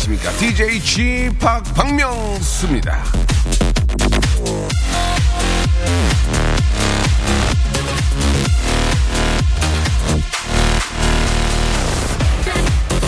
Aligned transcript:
안녕하십니까 0.00 0.30
DJ 0.32 0.80
g 0.80 1.30
팍 1.38 1.62
박명수입니다 1.74 3.02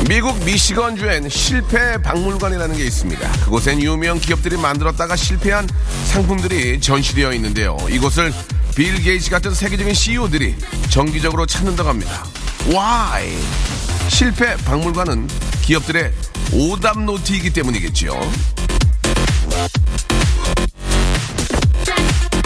미국 0.09 0.45
미시건주엔 0.45 1.29
실패 1.31 1.97
박물관이라는 2.03 2.77
게 2.77 2.85
있습니다. 2.85 3.33
그곳엔 3.45 3.81
유명 3.81 4.19
기업들이 4.19 4.59
만들었다가 4.59 5.17
실패한 5.17 5.69
상품들이 6.07 6.81
전시되어 6.81 7.33
있는데요. 7.35 7.79
이곳을 7.89 8.33
빌 8.77 9.03
게이츠 9.03 9.31
같은 9.31 9.55
세계적인 9.55 9.95
CEO들이 9.95 10.57
정기적으로 10.91 11.47
찾는다고 11.47 11.89
합니다. 11.89 12.25
Why? 12.67 13.33
실패 14.09 14.57
박물관은 14.57 15.29
기업들의 15.63 16.13
오답 16.53 17.01
노트이기 17.01 17.51
때문이겠지요. 17.51 18.13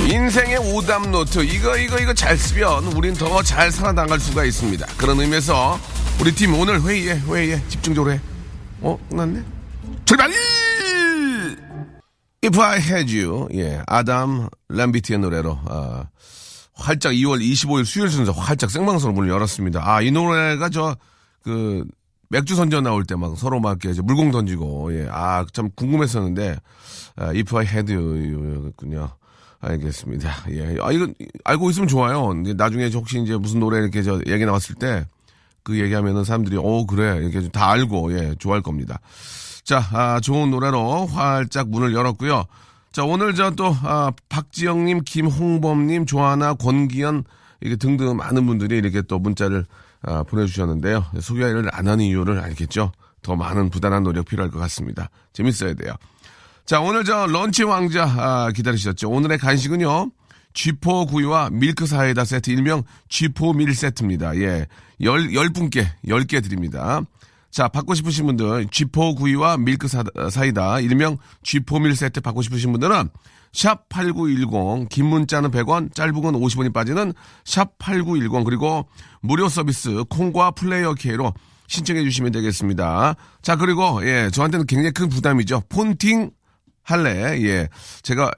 인생의 0.09 0.59
오답 0.73 1.09
노트 1.09 1.41
이거 1.41 1.77
이거 1.77 1.99
이거 1.99 2.15
잘 2.15 2.37
쓰면 2.39 2.85
우린 2.97 3.15
더 3.15 3.43
잘 3.43 3.73
살아나갈 3.73 4.21
수가 4.21 4.45
있습니다. 4.45 4.87
그런 4.97 5.21
의미에서 5.21 5.79
우리 6.21 6.33
팀 6.33 6.55
오늘 6.55 6.81
회의에 6.83 7.19
회의에 7.19 7.61
집중적으로 7.69 8.13
해. 8.13 8.21
어 8.81 8.97
끝났네. 9.11 9.43
출발! 10.05 10.31
If 12.45 12.61
I 12.61 12.79
Had 12.81 13.19
You 13.21 13.49
예 13.55 13.83
아담 13.89 14.49
램버트의 14.69 15.19
노래로 15.19 15.59
아, 15.69 16.05
활짝 16.75 17.13
2월 17.13 17.41
25일 17.41 17.85
수요일 17.85 18.11
순서 18.11 18.31
활짝 18.31 18.71
생방송으로 18.71 19.15
문을 19.17 19.31
열었습니다. 19.35 19.81
아 19.83 20.01
이 20.03 20.13
노래가 20.13 20.69
저 20.69 20.97
그 21.43 21.85
맥주 22.29 22.55
선전 22.55 22.85
나올 22.85 23.05
때 23.05 23.15
막 23.17 23.37
서로 23.37 23.61
막 23.61 23.79
이렇게 23.85 24.01
물공 24.03 24.31
던지고 24.31 24.93
예 24.95 25.09
아 25.11 25.45
참 25.53 25.71
궁금했었는데 25.77 26.57
아, 27.17 27.27
If 27.29 27.57
I 27.57 27.67
Had 27.67 27.93
You였군요. 27.95 29.11
알겠습니다. 29.61 30.31
예. 30.51 30.77
아, 30.81 30.93
이거 30.93 31.09
알고 31.45 31.71
있으면 31.71 31.89
좋아요. 31.89 32.33
나중에 32.57 32.91
혹시 32.93 33.21
이제 33.23 33.37
무슨 33.37 33.59
노래 33.61 33.79
이렇게 33.79 34.03
저 34.03 34.21
얘기 34.27 34.45
나왔을 34.45 34.75
때 34.77 35.05
그 35.63 35.81
얘기하면은 35.81 36.23
사람들이 36.23 36.57
어 36.59 36.87
그래 36.87 37.17
이렇게 37.17 37.49
다 37.49 37.73
알고 37.73 38.17
예 38.17 38.37
좋아할 38.39 38.63
겁니다. 38.63 39.01
자, 39.65 39.83
아, 39.93 40.21
좋은 40.21 40.53
노래로 40.53 41.07
활짝 41.07 41.71
문을 41.71 41.93
열었고요. 41.93 42.45
자, 42.93 43.03
오늘 43.05 43.35
저또 43.35 43.77
아, 43.83 44.13
박지영님, 44.29 45.01
김홍범님, 45.05 46.07
조하나, 46.07 46.55
권기현 46.55 47.25
이게 47.63 47.75
등등 47.75 48.17
많은 48.17 48.47
분들이 48.47 48.77
이렇게 48.79 49.03
또 49.03 49.19
문자를 49.19 49.67
아, 50.03 50.23
보내주셨는데요. 50.23 51.05
소개를 51.21 51.69
안 51.73 51.89
하는 51.89 52.05
이유를 52.05 52.39
알겠죠. 52.41 52.93
더 53.23 53.37
많은 53.37 53.71
부단한 53.71 54.03
노력 54.05 54.27
필요할 54.27 54.51
것 54.51 54.59
같습니다. 54.61 55.11
재밌어야 55.33 55.75
돼요. 55.75 55.95
자, 56.65 56.81
오늘 56.81 57.05
저 57.05 57.27
런치 57.27 57.65
왕자 57.65 58.05
아, 58.05 58.51
기다리셨죠? 58.55 59.09
오늘의 59.11 59.39
간식은요. 59.39 60.11
쥐포 60.55 61.07
구이와 61.07 61.51
밀크 61.51 61.87
사이다 61.87 62.25
세트 62.25 62.51
일명 62.51 62.83
쥐포 63.09 63.53
밀 63.53 63.75
세트입니다. 63.75 64.37
예. 64.39 64.67
열, 65.03 65.35
열 65.35 65.51
분께 65.51 65.87
열 66.09 66.25
개 66.25 66.41
드립니다. 66.41 67.03
자, 67.57 67.69
받고 67.69 67.95
싶으신 67.95 68.27
분들 68.27 68.67
쥐포 68.71 69.15
구이와 69.15 69.57
밀크 69.57 69.89
사, 69.89 70.05
사이다 70.31 70.81
일명 70.81 71.17
쥐포 71.43 71.79
밀 71.79 71.97
세트 71.97 72.21
받고 72.21 72.43
싶으신 72.43 72.71
분들은 72.71 73.09
샵 73.55 73.89
8910 73.89 74.91
긴 74.91 75.07
문자는 75.07 75.51
100원 75.51 75.95
짧은 75.95 76.21
건 76.21 76.35
50원이 76.35 76.75
빠지는 76.75 77.15
샵 77.47 77.79
8910 77.79 78.45
그리고 78.45 78.87
무료 79.23 79.49
서비스 79.49 80.05
콩과 80.11 80.51
플레이어 80.51 80.93
K로 80.93 81.33
신청해 81.67 82.03
주시면 82.03 82.33
되겠습니다. 82.33 83.15
자, 83.41 83.57
그리고 83.57 84.07
예, 84.07 84.29
저한테는 84.31 84.67
굉장히 84.67 84.91
큰 84.91 85.09
부담이죠. 85.09 85.63
폰팅 85.71 86.33
할래. 86.83 87.41
예. 87.43 87.69
제가 88.03 88.33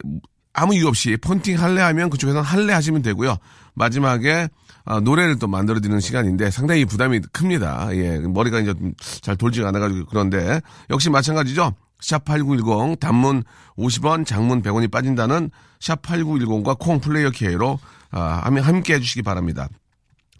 아무 0.52 0.76
이유 0.76 0.86
없이 0.86 1.16
폰팅 1.16 1.60
할래 1.60 1.80
하면 1.80 2.08
그쪽에서는 2.08 2.44
할래 2.44 2.72
하시면 2.72 3.02
되고요. 3.02 3.36
마지막에 3.74 4.48
아, 4.90 5.00
노래를 5.00 5.38
또 5.38 5.46
만들어드리는 5.46 6.00
시간인데 6.00 6.50
상당히 6.50 6.86
부담이 6.86 7.20
큽니다. 7.30 7.88
예. 7.92 8.18
머리가 8.20 8.60
이제 8.60 8.72
좀잘 8.72 9.36
돌지가 9.36 9.68
않아가지고 9.68 10.06
그런데 10.06 10.62
역시 10.88 11.10
마찬가지죠. 11.10 11.74
샵8910 12.00 12.98
단문 12.98 13.44
50원 13.76 14.24
장문 14.24 14.62
100원이 14.62 14.90
빠진다는 14.90 15.50
샵8910과 15.80 16.78
콩 16.78 17.00
플레이어 17.00 17.30
K로 17.32 17.78
아, 18.10 18.40
함께 18.42 18.94
해주시기 18.94 19.22
바랍니다. 19.22 19.68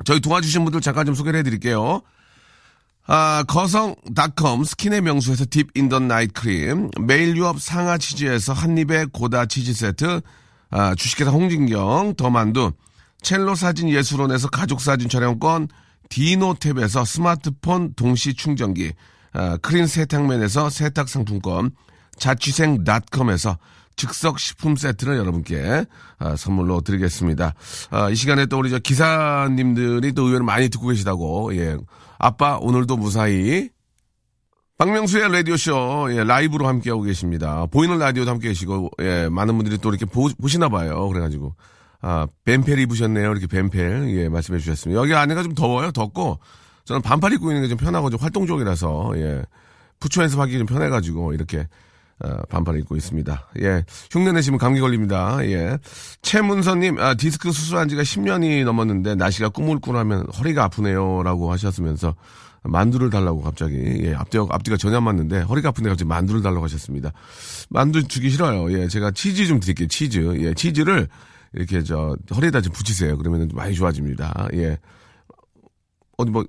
저희 0.06 0.18
도와주신 0.18 0.64
분들 0.64 0.80
잠깐 0.80 1.04
좀 1.04 1.14
소개를 1.14 1.40
해드릴게요. 1.40 2.00
아, 3.06 3.44
거성닷컴 3.46 4.64
스킨의 4.64 5.02
명수에서 5.02 5.44
딥 5.50 5.66
인던 5.74 6.08
나이트 6.08 6.32
크림, 6.32 6.90
매일 7.00 7.36
유업 7.36 7.60
상하 7.60 7.98
치즈에서 7.98 8.54
한입의 8.54 9.08
고다 9.12 9.44
치즈 9.44 9.74
세트, 9.74 10.22
아, 10.70 10.94
주식회사 10.94 11.30
홍진경 11.30 12.14
더만두, 12.16 12.72
첼로 13.22 13.54
사진 13.54 13.88
예술원에서 13.88 14.48
가족 14.48 14.80
사진 14.80 15.08
촬영권, 15.08 15.68
디노탭에서 16.08 17.04
스마트폰 17.04 17.94
동시 17.94 18.34
충전기, 18.34 18.92
아, 19.32 19.56
크린 19.58 19.86
세탁맨에서 19.86 20.70
세탁 20.70 21.08
상품권, 21.08 21.70
자취생닷컴에서 22.18 23.58
즉석 23.98 24.38
식품 24.38 24.76
세트를 24.76 25.16
여러분께 25.16 25.84
아, 26.18 26.36
선물로 26.36 26.80
드리겠습니다. 26.80 27.54
아, 27.90 28.10
이 28.10 28.14
시간에 28.14 28.46
또 28.46 28.58
우리 28.58 28.70
저 28.70 28.78
기사님들이 28.78 30.12
또 30.12 30.26
의외로 30.26 30.44
많이 30.44 30.68
듣고 30.68 30.86
계시다고 30.88 31.54
예. 31.56 31.76
아빠 32.18 32.58
오늘도 32.58 32.96
무사히 32.96 33.68
박명수의 34.78 35.32
라디오쇼 35.32 36.08
예, 36.12 36.24
라이브로 36.24 36.68
함께하고 36.68 37.02
계십니다. 37.02 37.66
보이는 37.66 37.98
라디오도 37.98 38.30
함께 38.30 38.48
계시고 38.48 38.90
예, 39.00 39.28
많은 39.28 39.56
분들이 39.56 39.76
또 39.78 39.90
이렇게 39.90 40.06
보, 40.06 40.30
시나 40.46 40.68
봐요. 40.68 41.08
그래가지고 41.08 41.56
아 42.00 42.26
뱀펠 42.44 42.78
입으셨네요. 42.78 43.30
이렇게 43.30 43.46
뱀펠 43.46 44.16
예, 44.16 44.28
말씀해 44.28 44.58
주셨습니다. 44.58 45.00
여기 45.00 45.14
안에가 45.14 45.42
좀 45.42 45.54
더워요. 45.54 45.90
덥고 45.92 46.38
저는 46.84 47.02
반팔 47.02 47.32
입고 47.34 47.50
있는 47.50 47.62
게 47.62 47.68
좀 47.68 47.76
편하고 47.78 48.10
좀 48.10 48.20
활동적이라서 48.20 49.12
예, 49.16 49.42
부처 50.00 50.22
연습하기 50.22 50.56
좀 50.58 50.66
편해가지고 50.66 51.32
이렇게 51.34 51.66
어, 52.20 52.36
반팔을 52.48 52.80
입고 52.80 52.96
있습니다. 52.96 53.48
예. 53.60 53.84
흉내 54.10 54.32
내시면 54.32 54.58
감기 54.58 54.80
걸립니다. 54.80 55.38
예. 55.42 55.78
최문선님, 56.22 56.98
아, 56.98 57.14
디스크 57.14 57.52
수술한 57.52 57.88
지가 57.88 58.02
10년이 58.02 58.64
넘었는데, 58.64 59.14
날씨가 59.14 59.50
꾸물꾸물하면 59.50 60.26
허리가 60.36 60.64
아프네요. 60.64 61.22
라고 61.22 61.52
하셨으면서, 61.52 62.16
만두를 62.64 63.10
달라고 63.10 63.40
갑자기, 63.42 63.76
예, 64.02 64.14
앞뒤가, 64.14 64.46
앞뒤가 64.50 64.76
전혀 64.76 64.96
안 64.96 65.04
맞는데, 65.04 65.42
허리가 65.42 65.68
아픈데 65.68 65.90
갑자기 65.90 66.08
만두를 66.08 66.42
달라고 66.42 66.64
하셨습니다. 66.64 67.12
만두 67.70 68.02
주기 68.08 68.30
싫어요. 68.30 68.72
예, 68.76 68.88
제가 68.88 69.12
치즈 69.12 69.46
좀 69.46 69.60
드릴게요. 69.60 69.86
치즈. 69.86 70.38
예, 70.40 70.54
치즈를 70.54 71.06
이렇게 71.54 71.82
저, 71.82 72.16
허리에다 72.34 72.60
좀 72.60 72.72
붙이세요. 72.72 73.16
그러면 73.18 73.48
많이 73.54 73.74
좋아집니다. 73.74 74.48
예. 74.54 74.78
어디 76.16 76.30
뭐, 76.30 76.44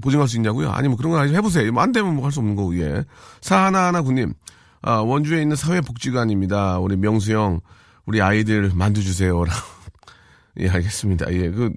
보증할 0.00 0.28
수 0.28 0.36
있냐고요? 0.36 0.70
아니, 0.70 0.88
뭐 0.88 0.96
그런 0.96 1.12
거. 1.12 1.22
해보세요. 1.24 1.70
뭐안 1.72 1.92
되면 1.92 2.14
뭐 2.14 2.24
할 2.24 2.32
수 2.32 2.40
없는 2.40 2.56
거고, 2.56 2.76
예. 2.80 3.04
사하나하나 3.40 4.02
군님. 4.02 4.34
아, 4.82 4.96
원주에 4.96 5.40
있는 5.42 5.54
사회복지관입니다. 5.56 6.78
우리 6.80 6.96
명수 6.96 7.32
형, 7.32 7.60
우리 8.04 8.20
아이들 8.20 8.72
만두 8.74 9.02
주세요. 9.02 9.44
예, 10.58 10.68
알겠습니다. 10.68 11.32
예, 11.32 11.50
그, 11.50 11.70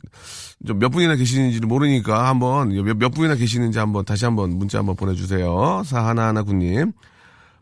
좀몇 0.66 0.92
분이나 0.92 1.16
계시는지를 1.16 1.68
모르니까 1.68 2.28
한번, 2.28 2.70
몇, 2.70 2.98
몇 2.98 3.10
분이나 3.10 3.36
계시는지 3.36 3.78
한번, 3.80 4.04
다시 4.06 4.26
한번 4.26 4.58
문자 4.58 4.80
한번 4.80 4.96
보내주세요. 4.96 5.84
사하나하나 5.86 6.42
군님. 6.44 6.92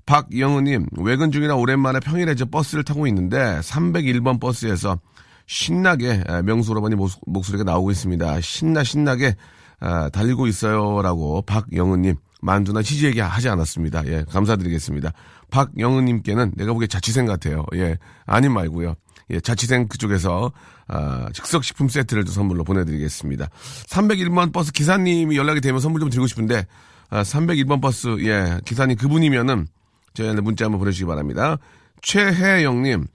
박영우님, 0.06 0.88
외근 0.98 1.32
중이라 1.32 1.56
오랜만에 1.56 2.00
평일에 2.00 2.36
저 2.36 2.46
버스를 2.46 2.84
타고 2.84 3.08
있는데, 3.08 3.38
301번 3.38 4.40
버스에서 4.40 5.00
신나게 5.48 6.24
명수 6.44 6.72
오라버니 6.72 6.96
목소리가 7.26 7.64
나오고 7.64 7.92
있습니다. 7.92 8.42
신나, 8.42 8.84
신나게, 8.84 9.36
아, 9.80 10.10
달리고 10.10 10.48
있어요. 10.48 11.02
라고 11.02 11.42
박영우님. 11.42 12.16
만두나 12.44 12.82
치즈 12.82 13.06
얘기 13.06 13.22
하지 13.22 13.48
않았습니다. 13.48 14.06
예, 14.08 14.26
감사드리겠습니다. 14.30 15.14
박영은님께는 15.50 16.52
내가 16.58 16.74
보기에 16.74 16.88
자취생 16.88 17.26
같아요. 17.26 17.66
예, 17.76 17.98
아님 18.26 18.54
말고요. 18.54 18.96
예, 19.30 19.40
자취생 19.40 19.88
그쪽에서 19.88 20.52
아, 20.88 21.30
즉석식품 21.34 21.88
세트를 21.88 22.28
선물로 22.28 22.66
보내드리겠습니다. 22.66 23.48
301번 23.88 24.52
버스 24.52 24.74
기사님이 24.74 25.38
연락이 25.38 25.62
되면 25.62 25.80
선물 25.80 26.02
좀 26.02 26.10
드리고 26.10 26.28
싶은데 26.28 26.68
아, 27.10 27.24
301번 27.24 27.82
버스 27.82 28.08
예 28.26 28.60
기사님 28.66 28.98
그분이면은 28.98 29.66
저희한테 30.14 30.42
문자 30.42 30.66
한번 30.66 30.80
보내주시기 30.80 31.06
바랍니다. 31.06 31.58
최혜영님 32.02 33.06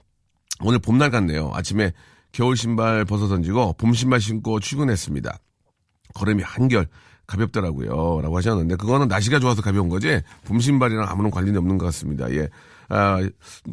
오늘 0.61 0.79
봄날 0.79 1.11
같네요. 1.11 1.51
아침에 1.53 1.93
겨울 2.31 2.57
신발 2.57 3.05
벗어 3.05 3.27
던지고 3.27 3.73
봄 3.73 3.93
신발 3.93 4.19
신고 4.19 4.59
출근했습니다. 4.59 5.37
걸음이 6.13 6.43
한결 6.43 6.87
가볍더라고요. 7.29 8.21
라고 8.21 8.37
하셨는데, 8.37 8.75
그거는 8.75 9.07
날씨가 9.07 9.39
좋아서 9.39 9.61
가벼운 9.61 9.87
거지, 9.87 10.19
봄 10.45 10.59
신발이랑 10.59 11.07
아무런 11.07 11.29
관련이 11.29 11.57
없는 11.57 11.77
것 11.77 11.85
같습니다. 11.85 12.29
예. 12.31 12.49
아, 12.89 13.19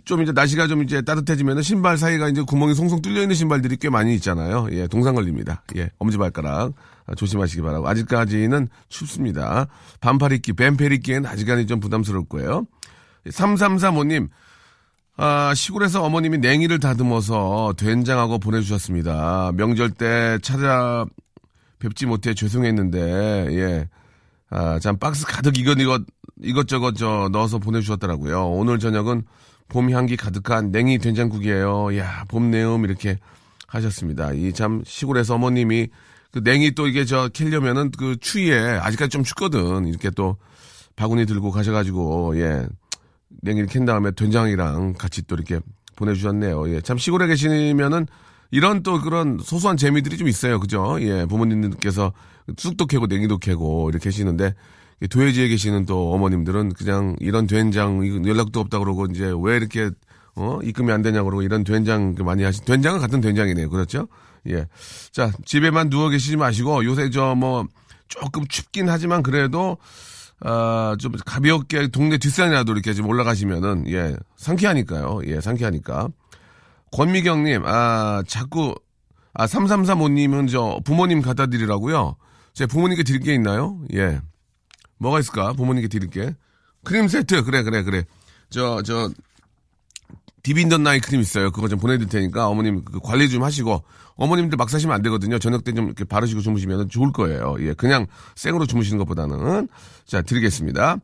좀 0.04 0.22
이제 0.22 0.32
날씨가 0.32 0.66
좀 0.66 0.82
이제 0.82 1.00
따뜻해지면 1.00 1.62
신발 1.62 1.96
사이가 1.96 2.28
이제 2.28 2.42
구멍이 2.42 2.74
송송 2.74 3.00
뚫려 3.00 3.22
있는 3.22 3.34
신발들이 3.34 3.78
꽤 3.78 3.88
많이 3.88 4.14
있잖아요. 4.16 4.68
예, 4.72 4.86
동상 4.86 5.14
걸립니다. 5.14 5.62
예, 5.76 5.88
엄지발가락. 5.98 6.74
아, 7.06 7.14
조심하시기 7.14 7.62
바라고. 7.62 7.88
아직까지는 7.88 8.68
춥습니다. 8.90 9.68
반팔 10.00 10.32
입기, 10.32 10.52
뱀펠 10.52 10.92
입기엔 10.92 11.24
아직까지 11.24 11.66
좀 11.66 11.80
부담스러울 11.80 12.26
거예요. 12.28 12.66
3335님, 13.30 14.28
아, 15.18 15.54
시골에서 15.54 16.02
어머님이 16.02 16.38
냉이를 16.38 16.78
다듬어서 16.78 17.74
된장하고 17.78 18.38
보내주셨습니다. 18.38 19.52
명절 19.54 19.92
때 19.92 20.38
찾아 20.42 21.06
뵙지 21.78 22.06
못해 22.06 22.34
죄송했는데, 22.34 23.00
예. 23.50 23.88
아, 24.50 24.78
참, 24.78 24.98
박스 24.98 25.26
가득 25.26 25.58
이것 25.58 25.78
이것, 25.80 26.02
이것저것 26.42 26.96
저 26.96 27.28
넣어서 27.32 27.58
보내주셨더라고요. 27.58 28.50
오늘 28.50 28.78
저녁은 28.78 29.22
봄 29.68 29.90
향기 29.90 30.16
가득한 30.16 30.70
냉이 30.70 30.98
된장국이에요. 30.98 31.96
야, 31.98 32.24
봄 32.28 32.50
내음 32.50 32.84
이렇게 32.84 33.18
하셨습니다. 33.66 34.32
이 34.32 34.52
참, 34.52 34.82
시골에서 34.84 35.34
어머님이 35.34 35.88
그 36.30 36.40
냉이 36.44 36.72
또 36.72 36.86
이게 36.86 37.04
저 37.06 37.28
캘려면은 37.28 37.90
그 37.90 38.16
추위에 38.20 38.78
아직까지 38.78 39.08
좀 39.08 39.24
춥거든. 39.24 39.86
이렇게 39.86 40.10
또 40.10 40.36
바구니 40.94 41.24
들고 41.24 41.50
가셔가지고, 41.50 42.38
예. 42.38 42.66
냉이를 43.46 43.68
캔 43.68 43.84
다음에 43.86 44.10
된장이랑 44.10 44.94
같이 44.94 45.22
또 45.26 45.36
이렇게 45.36 45.60
보내주셨네요. 45.96 46.74
예. 46.74 46.80
참 46.82 46.98
시골에 46.98 47.26
계시면은 47.26 48.06
이런 48.50 48.82
또 48.82 49.00
그런 49.00 49.38
소소한 49.42 49.76
재미들이 49.76 50.18
좀 50.18 50.28
있어요. 50.28 50.60
그죠? 50.60 50.98
예. 51.00 51.24
부모님들께서 51.26 52.12
쑥도 52.56 52.86
캐고 52.86 53.06
냉이도 53.06 53.38
캐고 53.38 53.88
이렇게 53.90 54.04
계시는데 54.04 54.54
도해지에 55.10 55.48
계시는 55.48 55.86
또 55.86 56.12
어머님들은 56.12 56.74
그냥 56.74 57.16
이런 57.20 57.46
된장 57.46 58.06
연락도 58.26 58.60
없다 58.60 58.78
그러고 58.78 59.06
이제 59.06 59.32
왜 59.42 59.56
이렇게 59.56 59.90
어 60.36 60.58
입금이 60.62 60.92
안 60.92 61.02
되냐 61.02 61.22
그러고 61.22 61.42
이런 61.42 61.64
된장 61.64 62.14
많이 62.20 62.42
하시 62.44 62.64
된장은 62.64 63.00
같은 63.00 63.20
된장이네요. 63.20 63.70
그렇죠? 63.70 64.06
예. 64.48 64.66
자 65.12 65.32
집에만 65.44 65.90
누워 65.90 66.08
계시지 66.08 66.36
마시고 66.36 66.84
요새 66.84 67.10
저 67.10 67.34
뭐 67.34 67.66
조금 68.08 68.46
춥긴 68.46 68.88
하지만 68.88 69.22
그래도 69.22 69.78
아, 70.40 70.96
좀 70.98 71.12
가볍게 71.24 71.88
동네 71.88 72.18
뒷산이라도 72.18 72.72
이렇게 72.72 72.92
좀 72.94 73.06
올라가시면은, 73.06 73.90
예, 73.90 74.16
상쾌하니까요. 74.36 75.20
예, 75.26 75.40
상쾌하니까. 75.40 76.08
권미경님, 76.92 77.62
아, 77.64 78.22
자꾸, 78.26 78.74
아, 79.34 79.46
3335님은 79.46 80.50
저 80.50 80.80
부모님 80.84 81.22
갖다 81.22 81.46
드리라고요? 81.46 82.16
제 82.52 82.66
부모님께 82.66 83.02
드릴 83.02 83.20
게 83.20 83.34
있나요? 83.34 83.78
예. 83.94 84.20
뭐가 84.98 85.20
있을까? 85.20 85.52
부모님께 85.52 85.88
드릴 85.88 86.10
게. 86.10 86.34
크림 86.84 87.08
세트, 87.08 87.44
그래, 87.44 87.62
그래, 87.62 87.82
그래. 87.82 88.04
저, 88.48 88.80
저, 88.82 89.10
디빈던 90.46 90.84
나이 90.84 91.00
크림 91.00 91.20
있어요. 91.20 91.50
그거 91.50 91.66
좀 91.66 91.80
보내드릴 91.80 92.08
테니까 92.08 92.46
어머님 92.46 92.84
그 92.84 93.00
관리 93.00 93.28
좀 93.28 93.42
하시고 93.42 93.82
어머님들 94.16 94.56
막 94.56 94.70
사시면 94.70 94.94
안 94.94 95.02
되거든요. 95.02 95.38
저녁 95.38 95.62
때 95.64 95.72
좀 95.72 95.86
이렇게 95.86 96.04
바르시고 96.04 96.40
주무시면 96.40 96.88
좋을 96.88 97.12
거예요. 97.12 97.56
예, 97.60 97.74
그냥 97.74 98.06
생으로 98.34 98.66
주무시는 98.66 98.98
것보다는 98.98 99.68
자 100.06 100.22
드리겠습니다. 100.22 100.96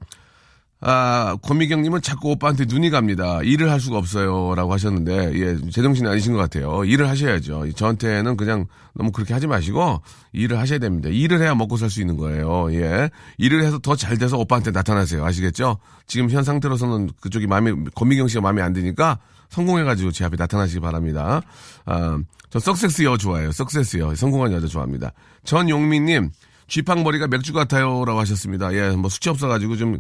아, 0.84 1.36
권미경님은 1.42 2.02
자꾸 2.02 2.30
오빠한테 2.32 2.64
눈이 2.64 2.90
갑니다. 2.90 3.40
일을 3.44 3.70
할 3.70 3.78
수가 3.78 3.98
없어요. 3.98 4.56
라고 4.56 4.72
하셨는데, 4.72 5.32
예, 5.34 5.70
제정신이 5.70 6.08
아니신 6.08 6.32
것 6.32 6.40
같아요. 6.40 6.84
일을 6.84 7.08
하셔야죠. 7.08 7.70
저한테는 7.74 8.36
그냥 8.36 8.66
너무 8.92 9.12
그렇게 9.12 9.32
하지 9.32 9.46
마시고, 9.46 10.02
일을 10.32 10.58
하셔야 10.58 10.80
됩니다. 10.80 11.08
일을 11.08 11.40
해야 11.40 11.54
먹고 11.54 11.76
살 11.76 11.88
수 11.88 12.00
있는 12.00 12.16
거예요. 12.16 12.74
예. 12.74 13.10
일을 13.38 13.62
해서 13.62 13.78
더 13.78 13.94
잘 13.94 14.18
돼서 14.18 14.36
오빠한테 14.38 14.72
나타나세요. 14.72 15.24
아시겠죠? 15.24 15.76
지금 16.08 16.28
현 16.30 16.42
상태로서는 16.42 17.10
그쪽이 17.20 17.46
마음에, 17.46 17.72
권미경 17.94 18.26
씨가 18.26 18.40
마음에 18.40 18.60
안 18.60 18.72
드니까, 18.72 19.20
성공해가지고 19.50 20.10
제 20.10 20.24
앞에 20.24 20.34
나타나시기 20.36 20.80
바랍니다. 20.80 21.42
아, 21.84 22.18
저 22.52 22.58
석세스 22.58 23.02
여 23.04 23.16
좋아해요. 23.16 23.50
석세스 23.50 23.96
여. 23.96 24.14
성공한 24.14 24.52
여자 24.52 24.66
좋아합니다. 24.66 25.12
전용민님, 25.44 26.30
쥐팡머리가 26.68 27.26
맥주 27.28 27.54
같아요 27.54 28.04
라고 28.04 28.20
하셨습니다. 28.20 28.74
예, 28.74 28.90
뭐 28.90 29.08
수치 29.08 29.30
없어가지고 29.30 29.76
좀 29.76 29.98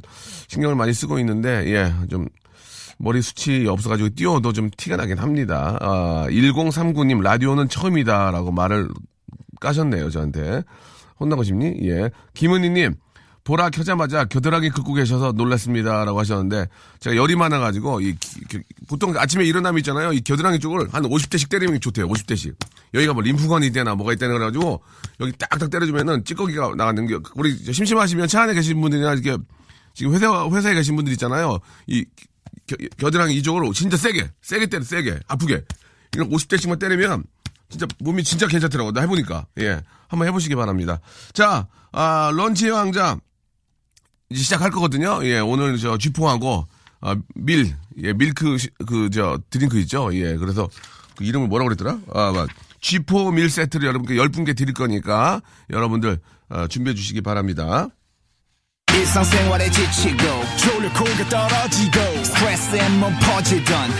신경을 0.48 0.76
많이 0.76 0.92
쓰고 0.92 1.18
있는데 1.20 1.64
예, 1.72 1.90
좀 2.10 2.28
머리 2.98 3.22
수치 3.22 3.66
없어가지고 3.66 4.10
띄워도 4.14 4.52
좀 4.52 4.68
티가 4.76 4.96
나긴 4.96 5.16
합니다. 5.16 5.78
아, 5.80 6.26
1039님 6.28 7.22
라디오는 7.22 7.70
처음이다 7.70 8.30
라고 8.32 8.52
말을 8.52 8.90
까셨네요 9.58 10.10
저한테. 10.10 10.62
혼나고 11.18 11.44
싶니? 11.44 11.78
예. 11.88 12.10
김은희님 12.34 12.96
보라 13.44 13.70
켜자마자 13.70 14.24
겨드랑이 14.24 14.70
긁고 14.70 14.94
계셔서 14.94 15.32
놀랐습니다라고 15.32 16.18
하셨는데 16.20 16.68
제가 17.00 17.16
열이 17.16 17.34
많아가지고 17.34 18.00
이 18.00 18.14
보통 18.88 19.16
아침에 19.16 19.44
일어나면 19.44 19.78
있잖아요. 19.80 20.12
이 20.12 20.20
겨드랑이 20.20 20.60
쪽을 20.60 20.88
한 20.92 21.02
50대씩 21.02 21.48
때리면 21.48 21.80
좋대요. 21.80 22.06
50대씩. 22.06 22.54
여기가 22.94 23.14
뭐 23.14 23.22
림프관이 23.22 23.66
있대나 23.68 23.96
뭐가 23.96 24.12
있다나 24.12 24.34
그래가지고 24.34 24.82
여기 25.20 25.32
딱딱 25.32 25.70
때려주면은 25.70 26.24
찌꺼기가 26.24 26.74
나가는 26.76 27.04
게 27.06 27.18
우리 27.34 27.64
저 27.64 27.72
심심하시면 27.72 28.28
차 28.28 28.42
안에 28.42 28.54
계신 28.54 28.80
분들이나 28.80 29.14
이렇게 29.14 29.36
지금 29.94 30.14
회사 30.14 30.48
회사에 30.48 30.74
계신 30.74 30.94
분들 30.94 31.12
있잖아요. 31.14 31.58
이 31.88 32.04
겨, 32.68 32.76
겨드랑이 32.96 33.34
이쪽으로 33.36 33.72
진짜 33.72 33.96
세게 33.96 34.30
세게 34.40 34.66
때려 34.66 34.84
세게 34.84 35.18
아프게. 35.26 35.64
이런 36.14 36.30
50대씩만 36.30 36.78
때리면 36.78 37.24
진짜 37.68 37.86
몸이 37.98 38.22
진짜 38.22 38.46
괜찮더라고 38.46 38.92
나 38.92 39.00
해보니까. 39.00 39.46
예. 39.58 39.80
한번 40.06 40.28
해보시기 40.28 40.54
바랍니다. 40.54 41.00
자 41.32 41.66
아, 41.92 42.30
런치의 42.34 42.70
왕자 42.70 43.18
시작할 44.34 44.70
거거든요. 44.70 45.20
예, 45.24 45.38
오늘 45.38 45.76
저 45.78 45.96
쥐포하고 45.98 46.66
아, 47.00 47.16
밀, 47.34 47.74
예, 48.02 48.12
밀크 48.12 48.56
그 48.86 49.10
저 49.10 49.38
드링크 49.50 49.78
있죠. 49.80 50.10
예, 50.14 50.36
그래서 50.36 50.68
그 51.16 51.24
이름을 51.24 51.48
뭐라고 51.48 51.68
그랬더라? 51.68 51.98
아, 52.14 52.32
맞. 52.32 52.48
쥐포 52.80 53.30
밀 53.32 53.48
세트를 53.50 53.86
여러분께 53.86 54.14
10분께 54.14 54.56
드릴 54.56 54.74
거니까 54.74 55.40
여러분들 55.70 56.18
어, 56.50 56.66
준비해 56.68 56.94
주시기 56.94 57.20
바랍니다. 57.22 57.88
지치고, 59.70 60.18
떨어지고, 61.30 61.98
퍼지던, 63.20 63.90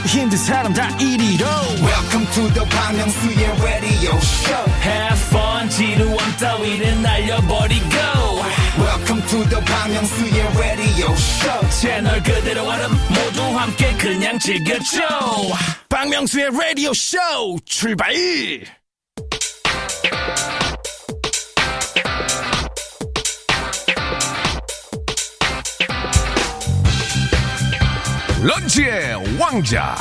welcome 1.82 2.26
to 2.34 2.42
the 2.52 2.64
Bang 2.68 2.98
Myung-soo's 2.98 3.61
to 9.32 9.38
the 9.48 9.60
Myung-soo's 9.62 10.58
radio 10.60 11.08
show 11.14 11.70
채널 11.80 12.22
그대로 12.22 12.68
얼음 12.68 12.90
모두 13.08 13.58
함께 13.58 13.90
그냥 13.96 14.38
즐겨줘 14.38 15.00
박명수의 15.88 16.50
라디오 16.50 16.92
쇼 16.92 17.16
출발! 17.64 18.12
런치의 28.42 29.38
왕자. 29.38 29.96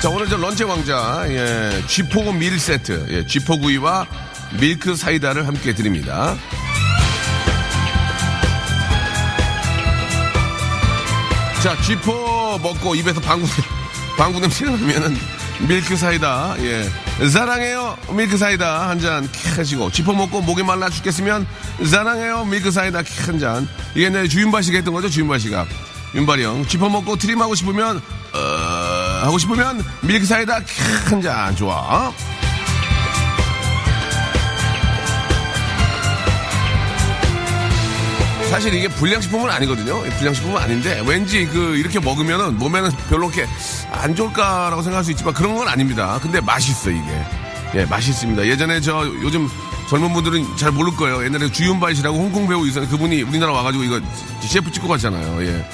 자, 0.00 0.08
오늘 0.08 0.28
저 0.28 0.36
런치 0.38 0.64
왕자, 0.64 1.24
예, 1.28 1.82
쥐포구 1.86 2.32
밀 2.32 2.58
세트, 2.58 3.06
예, 3.10 3.26
쥐포구이와 3.26 4.06
밀크 4.58 4.96
사이다를 4.96 5.46
함께 5.46 5.74
드립니다. 5.74 6.36
자, 11.62 11.76
쥐포 11.82 12.58
먹고 12.62 12.94
입에서 12.94 13.20
방구, 13.20 13.46
방구 14.16 14.40
냄새가 14.40 14.70
나면은 14.72 15.16
밀크 15.68 15.94
사이다, 15.94 16.54
예. 16.60 16.88
사랑해요, 17.28 17.98
밀크 18.14 18.38
사이다 18.38 18.88
한 18.88 18.98
잔 18.98 19.28
하시고, 19.56 19.90
쥐포 19.90 20.14
먹고 20.14 20.40
목이 20.40 20.62
말라 20.62 20.88
죽겠으면 20.88 21.46
사랑해요, 21.84 22.46
밀크 22.46 22.70
사이다 22.70 23.02
한 23.26 23.38
잔. 23.38 23.68
이게 23.94 24.08
내 24.08 24.26
주윤발 24.26 24.62
씨가 24.62 24.78
했던 24.78 24.94
거죠, 24.94 25.10
주윤발 25.10 25.38
씨가. 25.40 25.66
윤발이 26.14 26.44
형. 26.44 26.66
쥐포 26.66 26.88
먹고 26.88 27.16
트림하고 27.16 27.54
싶으면, 27.54 27.98
어, 28.32 28.38
하고 29.24 29.38
싶으면 29.38 29.84
밀크 30.02 30.24
사이다 30.26 30.60
한 31.08 31.20
잔. 31.22 31.54
좋아. 31.56 32.12
사실 38.50 38.74
이게 38.74 38.88
불량식품은 38.88 39.48
아니거든요. 39.48 40.00
불량식품은 40.18 40.60
아닌데 40.60 41.00
왠지 41.06 41.46
그 41.46 41.76
이렇게 41.76 42.00
먹으면은 42.00 42.58
몸에는 42.58 42.90
별로 43.08 43.30
이렇게 43.30 43.46
안 43.92 44.16
좋을까라고 44.16 44.82
생각할 44.82 45.04
수 45.04 45.12
있지만 45.12 45.34
그런 45.34 45.54
건 45.54 45.68
아닙니다. 45.68 46.18
근데 46.20 46.40
맛있어 46.40 46.90
이게. 46.90 47.24
예, 47.76 47.84
맛있습니다. 47.84 48.44
예전에 48.46 48.80
저 48.80 49.06
요즘 49.22 49.48
젊은 49.88 50.12
분들은 50.12 50.56
잘 50.56 50.72
모를 50.72 50.96
거예요. 50.96 51.24
옛날에 51.24 51.52
주윤발 51.52 51.94
씨라고 51.94 52.18
홍콩 52.18 52.48
배우 52.48 52.66
있었는데 52.66 52.90
그분이 52.90 53.22
우리나라 53.22 53.52
와가지고 53.52 53.84
이거 53.84 54.00
셰프 54.40 54.72
찍고 54.72 54.88
갔잖아요. 54.88 55.46
예. 55.46 55.64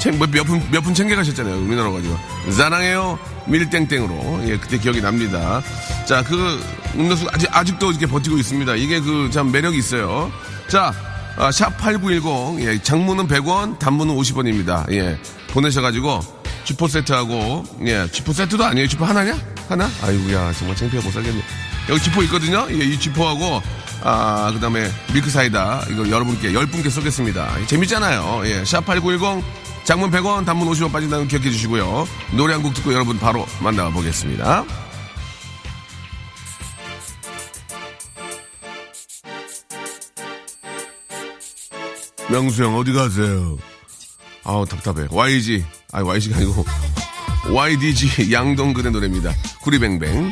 챙- 0.00 0.18
몇, 0.18 0.30
몇 0.30 0.44
분, 0.44 0.62
몇분 0.70 0.94
챙겨가셨잖아요. 0.94 1.56
우리나라 1.56 1.90
가지고. 1.92 2.18
사랑해요. 2.50 3.18
밀땡땡으로. 3.46 4.40
예, 4.48 4.56
그때 4.56 4.78
기억이 4.78 5.00
납니다. 5.00 5.62
자, 6.06 6.22
그, 6.24 6.60
음료수 6.96 7.26
아직, 7.32 7.48
아직도 7.54 7.90
이렇게 7.90 8.06
버티고 8.06 8.36
있습니다. 8.38 8.74
이게 8.76 9.00
그 9.00 9.30
참 9.32 9.52
매력이 9.52 9.78
있어요. 9.78 10.32
자, 10.68 10.92
아, 11.36 11.50
샵8910, 11.50 12.60
예, 12.62 12.82
장문은 12.82 13.28
100원, 13.28 13.78
단문은 13.78 14.14
50원입니다. 14.16 14.90
예, 14.92 15.18
보내셔가지고, 15.52 16.20
쥐포 16.64 16.88
세트하고, 16.88 17.64
예, 17.86 18.06
쥐포 18.10 18.32
세트도 18.32 18.64
아니에요. 18.64 18.86
쥐포 18.88 19.04
하나냐? 19.04 19.36
하나? 19.68 19.88
아이고야, 20.02 20.52
정말 20.54 20.76
창피하고 20.76 21.06
못 21.08 21.12
살겠네. 21.12 21.40
여기 21.88 22.00
쥐포 22.02 22.22
있거든요? 22.24 22.66
예, 22.70 22.74
이 22.74 22.98
쥐포하고, 22.98 23.62
아, 24.02 24.50
그 24.52 24.60
다음에 24.60 24.90
밀크 25.12 25.30
사이다. 25.30 25.84
이거 25.90 26.08
여러분께, 26.08 26.52
10분께 26.52 26.90
쏘겠습니다. 26.90 27.66
재밌잖아요. 27.66 28.42
예, 28.46 28.62
샵8910, 28.62 29.42
장문 29.84 30.10
100원, 30.10 30.44
단문 30.46 30.68
50원 30.68 30.92
빠진다는 30.92 31.24
거 31.24 31.30
기억해 31.30 31.50
주시고요. 31.50 32.06
노래 32.36 32.52
한 32.54 32.62
곡 32.62 32.74
듣고 32.74 32.92
여러분 32.92 33.18
바로 33.18 33.46
만나보겠습니다. 33.62 34.64
명수 42.30 42.62
형 42.64 42.76
어디 42.76 42.92
가세요? 42.92 43.56
아우 44.44 44.64
답답해. 44.66 45.08
YG 45.10 45.64
아니 45.92 46.06
YG가 46.08 46.36
아니고 46.36 46.64
YDG 47.52 48.32
양동근의 48.32 48.92
노래입니다. 48.92 49.32
구리뱅뱅. 49.62 50.30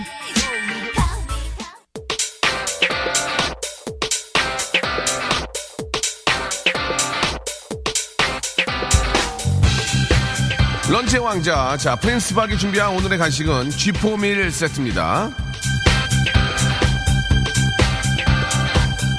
왕자 11.28 11.76
자 11.76 11.94
프린스 11.94 12.34
박이 12.34 12.56
준비한 12.56 12.88
오늘의 12.96 13.18
간식은 13.18 13.68
쥐포밀 13.68 14.50
세트입니다. 14.50 15.28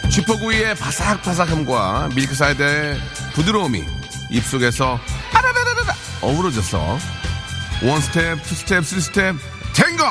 쥐포구이의 0.09 0.73
바삭바삭함과 0.73 2.09
밀크사이다의 2.15 2.99
부드러움이 3.33 3.85
입속에서 4.31 4.99
어우러져서 6.21 6.97
one 7.83 8.01
step, 8.01 8.41
two 8.41 8.55
step, 8.55 8.83
three 8.83 9.01
step 9.01 9.35
탱고! 9.73 10.03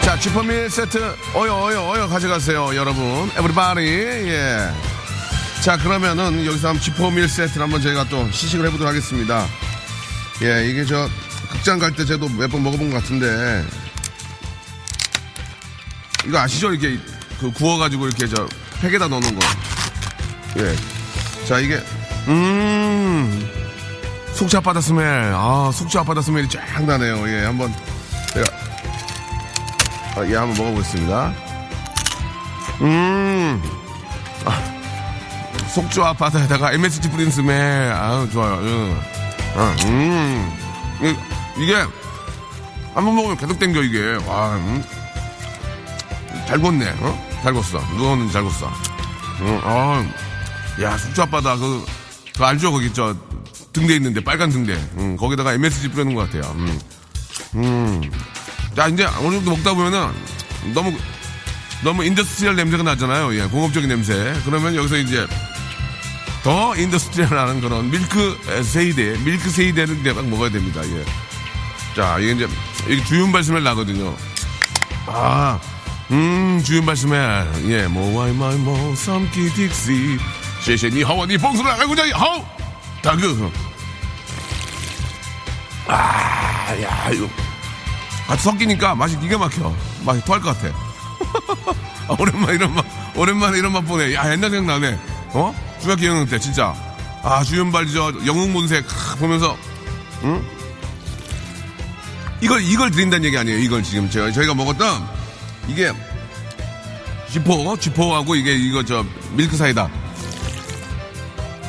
자, 0.00 0.18
쥐포밀 0.18 0.70
세트 0.70 0.98
어여 1.34 1.54
어여 1.54 1.82
어여 1.82 2.08
가져가세요, 2.08 2.74
여러분. 2.74 3.30
everybody. 3.36 3.82
예. 3.82 4.93
자, 5.64 5.78
그러면은 5.78 6.44
여기서 6.44 6.68
한번 6.68 6.82
쥐포밀 6.82 7.26
세트를 7.28 7.62
한번 7.62 7.80
저희가 7.80 8.04
또 8.10 8.30
시식을 8.30 8.66
해보도록 8.66 8.88
하겠습니다. 8.90 9.46
예, 10.42 10.66
이게 10.68 10.84
저 10.84 11.08
극장 11.50 11.78
갈 11.78 11.92
때 11.94 12.04
저도 12.04 12.28
몇 12.28 12.48
번 12.50 12.62
먹어본 12.62 12.90
것 12.90 13.00
같은데 13.02 13.64
이거 16.26 16.38
아시죠? 16.38 16.72
이렇게 16.72 16.98
그 17.40 17.50
구워가지고 17.52 18.06
이렇게 18.08 18.26
저 18.26 18.46
팩에다 18.82 19.08
넣는 19.08 19.38
거. 19.38 19.46
예. 20.58 20.76
자, 21.46 21.58
이게, 21.60 21.82
음, 22.28 23.50
속초 24.34 24.58
앞바다 24.58 24.80
스멜. 24.82 25.02
아, 25.34 25.70
속초 25.72 26.00
앞바다 26.00 26.20
스멜이 26.22 26.48
쫙 26.48 26.84
나네요. 26.84 27.26
예, 27.28 27.44
한번, 27.44 27.74
제가, 28.34 28.46
아, 30.16 30.26
예, 30.26 30.36
한번 30.36 30.56
먹어보겠습니다. 30.56 31.34
음, 32.82 33.62
아, 34.44 34.73
속초 35.74 36.04
앞바다에다가 36.04 36.72
MSG 36.72 37.10
뿌린 37.10 37.30
스멜. 37.30 37.52
아유, 37.92 38.28
좋아요. 38.32 38.60
예. 38.64 38.96
아, 39.56 39.76
음, 39.86 40.52
이게, 41.00 41.16
이게, 41.64 41.74
한 42.94 43.04
번 43.04 43.14
먹으면 43.16 43.36
계속 43.36 43.58
땡겨, 43.58 43.82
이게. 43.82 44.14
와, 44.26 44.54
음. 44.56 44.84
잘 46.46 46.60
걷네, 46.60 46.94
어? 47.00 47.28
잘. 47.42 47.52
누가 47.96 48.10
걷는지 48.10 48.32
잘 48.32 48.44
걷어. 48.44 48.66
어, 48.66 49.60
아, 49.64 50.04
야, 50.82 50.96
숙주 50.96 51.22
앞바다, 51.22 51.56
그, 51.56 51.84
그 52.36 52.44
알죠? 52.44 52.70
거기 52.70 52.92
저, 52.92 53.14
등대 53.72 53.96
있는데, 53.96 54.22
빨간 54.22 54.50
등대. 54.50 54.74
음, 54.96 55.16
거기다가 55.16 55.54
MSG 55.54 55.88
뿌리는 55.88 56.14
것 56.14 56.30
같아요. 56.30 56.52
음, 56.56 56.80
음. 57.56 58.10
자, 58.76 58.86
이제 58.86 59.04
어느 59.04 59.34
정도 59.36 59.50
먹다 59.50 59.74
보면은, 59.74 60.08
너무, 60.72 60.96
너무 61.82 62.04
인더스트리얼 62.04 62.54
냄새가 62.54 62.84
나잖아요. 62.84 63.34
예, 63.36 63.46
공업적인 63.48 63.88
냄새. 63.88 64.32
그러면 64.44 64.76
여기서 64.76 64.96
이제, 64.98 65.26
더 66.44 66.76
인더스트리얼하는 66.76 67.62
그런 67.62 67.90
밀크 67.90 68.38
세이데, 68.62 69.16
밀크 69.24 69.48
이제 69.48 70.12
막 70.12 70.26
먹어야 70.26 70.50
됩니다. 70.50 70.82
예. 70.84 71.02
자, 71.96 72.18
이게 72.18 72.32
이제, 72.32 72.48
이게 72.86 73.02
주윤 73.02 73.32
발스멜 73.32 73.62
나거든요. 73.62 74.14
아, 75.06 75.58
음, 76.10 76.62
주윤 76.62 76.84
발스멜. 76.84 77.46
예, 77.70 77.86
모와이 77.86 78.34
마이 78.34 78.56
모, 78.56 78.94
삼키 78.94 79.54
딕시. 79.54 80.18
셰셰, 80.60 80.90
니 80.90 81.02
하와, 81.02 81.24
니 81.24 81.38
알고 81.80 81.96
자기, 81.96 82.12
하우! 82.12 82.44
다그. 83.00 83.50
아, 85.88 86.76
야, 86.82 87.10
이거. 87.10 87.26
같이 88.26 88.42
섞이니까 88.42 88.94
맛이 88.94 89.18
기가 89.18 89.38
막혀. 89.38 89.74
맛이 90.04 90.22
토할 90.26 90.42
것 90.42 90.58
같아. 90.58 90.76
아, 92.06 92.16
오랜만에 92.20 92.54
이런 92.56 92.74
맛, 92.74 92.84
오랜만에 93.16 93.58
이런 93.58 93.72
맛 93.72 93.80
보네. 93.80 94.12
야, 94.14 94.30
옛날 94.30 94.50
생각나네. 94.50 94.98
어? 95.30 95.63
중학교 95.84 96.00
2학년 96.00 96.28
때, 96.30 96.38
진짜. 96.38 96.74
아, 97.22 97.44
주윤발, 97.44 97.88
저, 97.88 98.10
영웅본색, 98.24 98.86
크, 98.88 99.16
보면서, 99.16 99.54
응? 100.22 100.42
이걸, 102.40 102.62
이걸 102.62 102.90
드린다는 102.90 103.26
얘기 103.26 103.36
아니에요. 103.36 103.58
이걸 103.58 103.82
지금 103.82 104.08
제가, 104.08 104.32
저희가 104.32 104.54
먹었던, 104.54 105.06
이게, 105.68 105.92
쥐포, 107.30 107.76
쥐포하고 107.76 108.34
이게, 108.34 108.54
이거 108.54 108.82
저, 108.82 109.04
밀크 109.32 109.58
사이다. 109.58 109.90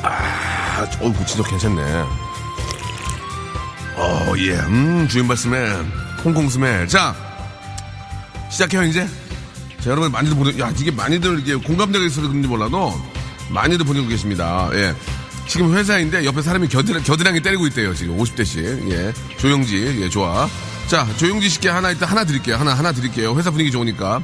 아, 0.02 0.86
어, 1.00 1.12
그 1.12 1.26
진짜 1.26 1.42
괜찮네. 1.50 1.82
어, 3.96 4.32
예. 4.38 4.52
음, 4.52 5.06
주인발 5.08 5.36
스멜. 5.36 5.84
홍콩 6.24 6.48
스멜. 6.48 6.88
자, 6.88 7.14
시작해요, 8.50 8.82
이제. 8.84 9.06
자, 9.80 9.90
여러분 9.90 10.10
많이들 10.10 10.34
보내, 10.36 10.58
야, 10.58 10.72
이게 10.78 10.90
많이들 10.90 11.40
이게 11.40 11.54
공감대가 11.54 12.02
있어서 12.06 12.28
그런지 12.28 12.48
몰라도 12.48 12.94
많이들 13.50 13.84
보내고 13.86 14.08
계십니다. 14.08 14.68
예. 14.74 14.94
지금 15.46 15.76
회사인데 15.76 16.24
옆에 16.24 16.42
사람이 16.42 16.68
겨드랑, 16.68 17.02
겨드랑이 17.02 17.40
때리고 17.40 17.66
있대요, 17.68 17.94
지금 17.94 18.16
50대씩. 18.18 18.90
예. 18.90 19.12
조용지, 19.38 20.00
예, 20.00 20.08
좋아. 20.08 20.48
자, 20.88 21.06
조용지 21.16 21.48
씨께 21.48 21.68
하나 21.68 21.90
일단 21.90 22.08
하나 22.08 22.24
드릴게요. 22.24 22.56
하나, 22.56 22.74
하나 22.74 22.92
드릴게요. 22.92 23.36
회사 23.36 23.50
분위기 23.50 23.70
좋으니까. 23.70 24.22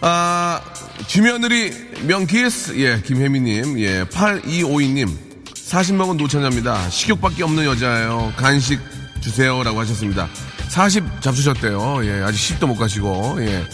아, 0.00 0.60
주며느리 1.06 1.72
명키스, 2.06 2.76
예, 2.76 3.00
김혜미님, 3.00 3.78
예, 3.80 4.04
8252님, 4.04 5.16
40먹은 5.54 6.16
노처녀입니다. 6.16 6.90
식욕밖에 6.90 7.42
없는 7.42 7.64
여자예요. 7.64 8.32
간식 8.36 8.80
주세요 9.20 9.62
라고 9.62 9.80
하셨습니다. 9.80 10.28
40 10.68 11.22
잡수셨대요. 11.22 12.04
예, 12.04 12.22
아직 12.22 12.58
10도 12.58 12.66
못 12.66 12.76
가시고, 12.76 13.38
예, 13.40 13.64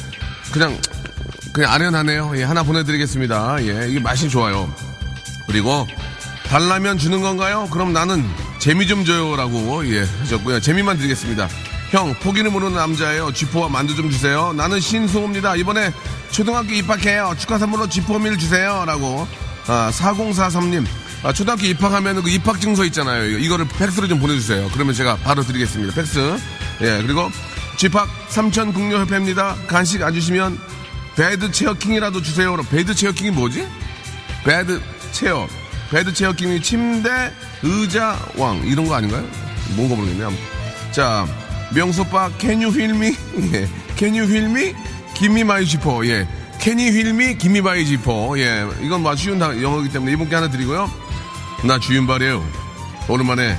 그냥, 0.52 0.78
그냥 1.52 1.72
아련하네요. 1.72 2.32
예, 2.36 2.44
하나 2.44 2.62
보내드리겠습니다. 2.62 3.56
예, 3.62 3.88
이게 3.88 4.00
맛이 4.00 4.28
좋아요. 4.28 4.72
그리고, 5.46 5.86
달라면 6.46 6.98
주는 6.98 7.20
건가요? 7.20 7.68
그럼 7.70 7.92
나는 7.92 8.24
재미 8.58 8.86
좀 8.86 9.04
줘요라고, 9.04 9.86
예, 9.92 10.06
하셨고요. 10.20 10.60
재미만 10.60 10.96
드리겠습니다. 10.96 11.48
형, 11.90 12.14
포기를 12.22 12.50
모르는 12.50 12.74
남자예요. 12.76 13.32
쥐포와 13.32 13.68
만두 13.68 13.96
좀 13.96 14.10
주세요. 14.10 14.52
나는 14.52 14.78
신수호입니다. 14.78 15.56
이번에 15.56 15.92
초등학교 16.30 16.72
입학해요. 16.72 17.34
축하 17.36 17.58
선물로 17.58 17.88
쥐포밀 17.88 18.38
주세요. 18.38 18.84
라고. 18.86 19.26
아, 19.66 19.90
4043님. 19.92 20.86
아, 21.24 21.32
초등학교 21.32 21.66
입학하면 21.66 22.22
그 22.22 22.30
입학 22.30 22.60
증서 22.60 22.84
있잖아요. 22.84 23.38
이거를 23.38 23.66
팩스로 23.66 24.06
좀 24.06 24.20
보내주세요. 24.20 24.70
그러면 24.72 24.94
제가 24.94 25.16
바로 25.16 25.42
드리겠습니다. 25.42 25.92
팩스. 25.94 26.38
예, 26.82 27.02
그리고 27.02 27.28
쥐팍 27.76 28.08
삼천국녀협회입니다. 28.28 29.56
간식 29.66 30.02
안 30.02 30.14
주시면 30.14 30.58
bed 31.20 31.50
chair 31.52 31.77
king이라도 31.77 32.22
주세요. 32.22 32.56
bed 32.70 32.94
chair 32.94 33.13
king이 33.13 33.32
뭐지? 33.32 33.68
bed 34.42 34.80
chair. 35.12 35.46
bed 35.90 36.14
chair 36.14 36.38
king이 36.38 36.62
침대, 36.62 37.10
의자, 37.62 38.18
왕. 38.38 38.62
이런 38.64 38.86
거 38.86 38.94
아닌가요? 38.94 39.28
뭔가 39.76 39.96
모르겠네요. 39.96 40.32
자, 40.92 41.26
명수 41.74 42.12
오빠 42.12 42.30
Can 42.38 42.62
you 42.62 42.74
hear 42.74 42.96
me? 42.96 43.08
예. 43.52 43.68
Can 43.98 44.18
you 44.18 44.26
hear 44.26 44.46
me? 44.46 44.72
gimme 45.12 45.44
my 45.44 45.66
쥐포. 45.66 46.06
예. 46.06 46.26
Can 46.58 46.78
you 46.78 46.90
hear 46.90 47.10
me? 47.10 47.36
gimme 47.36 47.60
my 47.60 47.84
쥐포. 47.84 48.38
예. 48.38 48.66
이건 48.80 49.02
뭐 49.02 49.14
쉬운 49.14 49.38
영어이기 49.38 49.92
때문에 49.92 50.12
이분께 50.12 50.34
하나 50.34 50.48
드리고요. 50.48 50.90
나 51.66 51.78
주윤발이에요. 51.78 52.42
오랜만에 53.08 53.58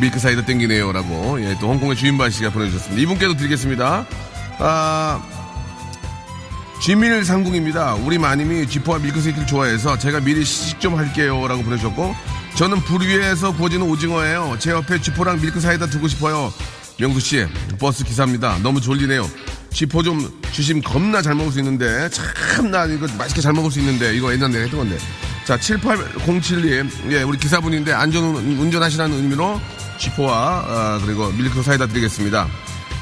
밀크 0.00 0.20
사이다 0.20 0.44
땡기네요. 0.44 0.92
라고. 0.92 1.44
예. 1.44 1.58
또 1.58 1.66
홍콩의 1.66 1.96
주윤발 1.96 2.30
씨가 2.30 2.50
보내주셨습니다. 2.50 3.02
이분께도 3.02 3.34
드리겠습니다. 3.34 4.06
아, 4.60 5.41
쥐밀 6.82 7.24
상궁입니다. 7.24 7.94
우리 7.94 8.18
마님이 8.18 8.66
쥐포와 8.66 8.98
밀크세이크를 8.98 9.46
좋아해서 9.46 9.96
제가 9.98 10.18
미리 10.20 10.44
시식 10.44 10.80
좀 10.80 10.96
할게요. 10.96 11.46
라고 11.46 11.62
보내주셨고, 11.62 12.14
저는 12.56 12.80
불 12.80 13.02
위에서 13.02 13.52
구워지는 13.54 13.86
오징어예요. 13.86 14.56
제 14.58 14.72
옆에 14.72 15.00
쥐포랑 15.00 15.40
밀크 15.40 15.60
사이다 15.60 15.86
두고 15.86 16.08
싶어요. 16.08 16.52
명수 16.98 17.20
씨, 17.20 17.46
버스 17.78 18.02
기사입니다. 18.04 18.58
너무 18.62 18.80
졸리네요. 18.80 19.30
쥐포 19.72 20.02
좀 20.02 20.28
주시면 20.50 20.82
겁나 20.82 21.22
잘 21.22 21.34
먹을 21.34 21.50
수 21.52 21.58
있는데 21.60 22.08
참 22.10 22.70
나 22.70 22.84
이거 22.84 23.06
맛있게 23.16 23.40
잘 23.40 23.52
먹을 23.54 23.70
수 23.70 23.78
있는데 23.78 24.14
이거 24.14 24.32
옛날에 24.32 24.64
했던 24.64 24.80
건데. 24.80 24.98
자, 25.46 25.56
7807님, 25.56 26.90
예, 27.12 27.22
우리 27.22 27.38
기사분인데 27.38 27.92
안전 27.92 28.24
운전하시라는 28.24 29.16
의미로 29.16 29.60
쥐포와 29.98 30.64
아, 30.66 31.00
그리고 31.04 31.30
밀크 31.30 31.62
사이다 31.62 31.86
드리겠습니다. 31.86 32.48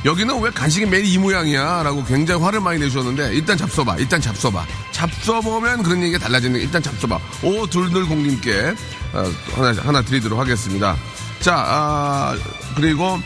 여기는 0.05 0.41
왜 0.41 0.51
간식이 0.51 0.87
매일 0.87 1.05
이 1.05 1.19
모양이야? 1.19 1.83
라고 1.83 2.03
굉장히 2.05 2.43
화를 2.43 2.61
많이 2.61 2.79
내주셨는데, 2.79 3.35
일단 3.35 3.57
잡숴봐. 3.59 3.99
일단 3.99 4.21
잡숴봐. 4.21 4.65
잡숴보면 4.93 5.83
그런 5.83 6.03
얘기가 6.03 6.19
달라지는 6.19 6.59
게, 6.59 6.65
일단 6.65 6.81
잡숴봐. 6.81 7.19
오둘둘공님께 7.43 8.75
어, 9.13 9.25
하나, 9.55 9.83
하나 9.83 10.03
드리도록 10.03 10.39
하겠습니다. 10.39 10.97
자, 11.41 11.55
아, 11.57 12.37
그리고 12.77 13.19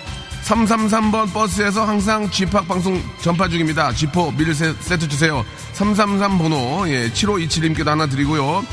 333번 0.45 1.33
버스에서 1.33 1.85
항상 1.85 2.28
쥐팍 2.31 2.66
방송 2.66 3.02
전파 3.21 3.49
중입니다. 3.49 3.93
쥐포 3.93 4.33
밀 4.33 4.52
세, 4.54 4.75
세트 4.81 5.09
주세요. 5.09 5.45
333 5.73 6.38
번호, 6.38 6.88
예, 6.88 7.09
7527님께도 7.11 7.87
하나 7.87 8.07
드리고요. 8.07 8.64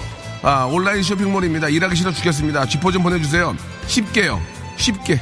아, 0.42 0.66
온라인 0.66 1.04
쇼핑몰입니다. 1.04 1.70
일하기 1.70 1.96
싫어 1.96 2.12
죽겠습니다. 2.12 2.66
쥐포 2.66 2.92
좀 2.92 3.04
보내주세요. 3.04 3.56
쉽게요. 3.86 4.42
쉽게. 4.78 5.22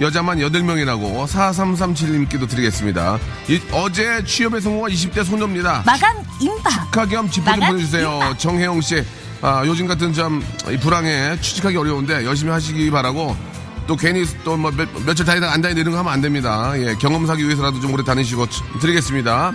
여자만 0.00 0.38
8명이라고 0.38 1.26
4337님께도 1.26 2.48
드리겠습니다. 2.48 3.18
이- 3.48 3.60
어제 3.72 4.24
취업에 4.24 4.58
성공한 4.60 4.90
20대 4.90 5.24
소녀입니다. 5.24 5.82
마감 5.86 6.16
임박. 6.40 6.72
축하 6.86 7.06
겸 7.06 7.30
쥐포 7.30 7.50
좀 7.52 7.60
보내주세요. 7.60 8.34
정혜영 8.38 8.80
씨, 8.80 9.04
아, 9.42 9.62
요즘 9.66 9.86
같은 9.86 10.12
좀이 10.12 10.78
불황에 10.80 11.38
취직하기 11.40 11.76
어려운데 11.76 12.24
열심히 12.24 12.50
하시기 12.52 12.90
바라고 12.90 13.36
또 13.86 13.96
괜히 13.96 14.24
또 14.44 14.56
뭐 14.56 14.70
며칠 15.04 15.24
다니다가 15.26 15.52
안 15.52 15.60
다니는 15.60 15.80
이런 15.82 15.92
거 15.92 15.98
하면 15.98 16.12
안 16.12 16.20
됩니다. 16.20 16.72
예, 16.76 16.94
경험 17.00 17.26
사기 17.26 17.44
위해서라도 17.44 17.80
좀 17.80 17.92
오래 17.92 18.02
다니시고 18.04 18.48
치- 18.48 18.62
드리겠습니다. 18.80 19.52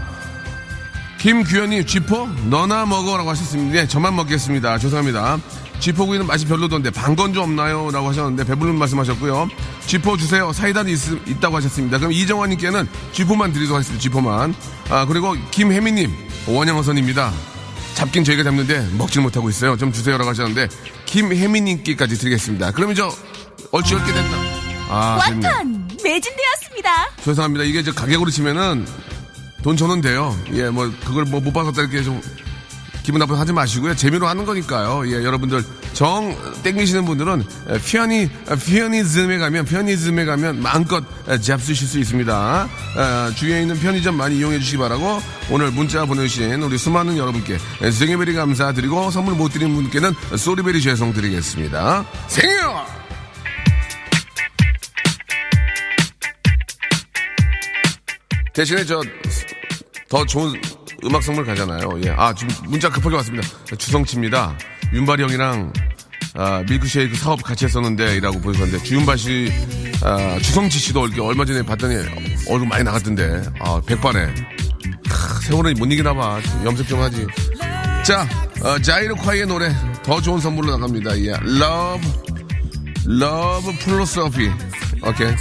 김규현님, 1.19 1.85
쥐포? 1.85 2.27
너나 2.49 2.85
먹어라고 2.85 3.29
하셨습니다. 3.31 3.79
예, 3.79 3.87
저만 3.87 4.15
먹겠습니다. 4.15 4.77
죄송합니다. 4.77 5.39
쥐포구이는 5.79 6.25
맛이 6.25 6.45
별로던데 6.45 6.89
방건 6.91 7.33
좀 7.33 7.43
없나요? 7.43 7.89
라고 7.91 8.09
하셨는데 8.09 8.43
배부른 8.45 8.77
말씀하셨고요. 8.77 9.49
쥐포 9.85 10.17
주세요. 10.17 10.51
사이다도 10.51 10.89
있, 10.89 10.99
다고 11.39 11.57
하셨습니다. 11.57 11.97
그럼 11.97 12.11
이정환님께는 12.11 12.87
쥐포만 13.11 13.53
드리도록 13.53 13.75
하겠습니다. 13.75 14.01
쥐포만. 14.01 14.53
아, 14.89 15.05
그리고 15.05 15.35
김혜미님, 15.51 16.11
원양어선입니다. 16.47 17.31
잡긴 17.93 18.23
저희가 18.23 18.43
잡는데 18.43 18.89
먹질 18.97 19.21
못하고 19.21 19.49
있어요. 19.49 19.75
좀 19.77 19.91
주세요라고 19.91 20.29
하셨는데 20.29 20.67
김혜미님께까지 21.05 22.17
드리겠습니다. 22.17 22.71
그럼 22.71 22.91
이제 22.91 23.01
얼추 23.71 23.95
얽게 23.95 24.13
됐나? 24.13 24.37
아, 24.89 25.19
됐네. 25.25 25.47
완판 25.47 25.87
매진되었습니다. 26.03 27.09
죄송합니다. 27.23 27.63
이게 27.65 27.83
저 27.83 27.91
가격으로 27.93 28.29
치면은 28.29 28.85
돈 29.63 29.75
저는 29.75 30.01
돼요. 30.01 30.37
예, 30.53 30.69
뭐 30.69 30.91
그걸 31.05 31.25
뭐못 31.25 31.53
받았다 31.53 31.81
이렇게 31.81 32.03
좀 32.03 32.21
기분 33.07 33.19
나쁘게 33.19 33.39
하지 33.39 33.53
마시고요. 33.53 33.95
재미로 33.95 34.27
하는 34.27 34.45
거니까요. 34.45 35.07
예, 35.07 35.23
여러분들 35.23 35.63
정 35.93 36.35
땡기시는 36.61 37.05
분들은 37.05 37.41
에, 37.69 37.79
피아니 37.79 38.29
피아니즘에 38.65 39.37
가면 39.37 39.63
피아니즘에 39.63 40.25
가면 40.25 40.61
마음껏 40.61 41.01
에, 41.29 41.39
잡수실 41.39 41.87
수 41.87 41.99
있습니다. 41.99 42.67
에, 42.97 43.35
주위에 43.35 43.61
있는 43.61 43.79
편의점 43.79 44.17
많이 44.17 44.39
이용해 44.39 44.59
주시기 44.59 44.77
바라고 44.79 45.21
오늘 45.49 45.71
문자 45.71 46.03
보내주신 46.03 46.61
우리 46.61 46.77
수많은 46.77 47.17
여러분께 47.17 47.57
에, 47.81 47.91
생일베리 47.91 48.33
감사드리고 48.33 49.09
선물 49.09 49.35
못 49.35 49.53
드린 49.53 49.73
분께는 49.73 50.11
소리베리 50.35 50.81
죄송 50.81 51.13
드리겠습니다. 51.13 52.05
생일! 52.27 52.57
대신에 58.53 58.83
저 58.83 59.01
더 60.09 60.25
좋은 60.25 60.53
음악 61.03 61.23
선물 61.23 61.45
가잖아요. 61.45 61.89
예. 62.05 62.09
아, 62.17 62.33
지금 62.33 62.53
문자 62.69 62.89
급하게 62.89 63.15
왔습니다. 63.17 63.47
주성치입니다. 63.77 64.57
윤발이 64.93 65.23
형이랑 65.23 65.71
아, 66.35 66.63
밀크쉐이크 66.67 67.15
사업 67.15 67.41
같이 67.43 67.65
했었는데 67.65 68.17
이라고 68.17 68.39
보셨는데 68.39 68.83
주윤발 68.83 69.17
씨, 69.17 69.51
아, 70.03 70.37
주성치 70.39 70.77
씨도 70.79 71.07
이렇게 71.07 71.21
얼마 71.21 71.45
전에 71.45 71.63
봤더니 71.63 71.95
얼굴 72.49 72.67
많이 72.67 72.83
나갔던데 72.83 73.43
아, 73.59 73.81
백반에 73.85 74.27
크, 75.09 75.41
세월은 75.43 75.75
못 75.75 75.85
이기나 75.91 76.13
봐. 76.13 76.39
염색 76.63 76.87
좀 76.87 77.01
하지. 77.01 77.25
자, 78.03 78.27
어, 78.63 78.79
자이로콰이의 78.79 79.47
노래 79.47 79.73
더 80.03 80.21
좋은 80.21 80.39
선물로 80.39 80.71
나갑니다. 80.71 81.17
예. 81.19 81.29
Love, 81.31 82.11
Love 83.07 83.77
Philosophy. 83.79 84.51
오케이. 85.03 85.33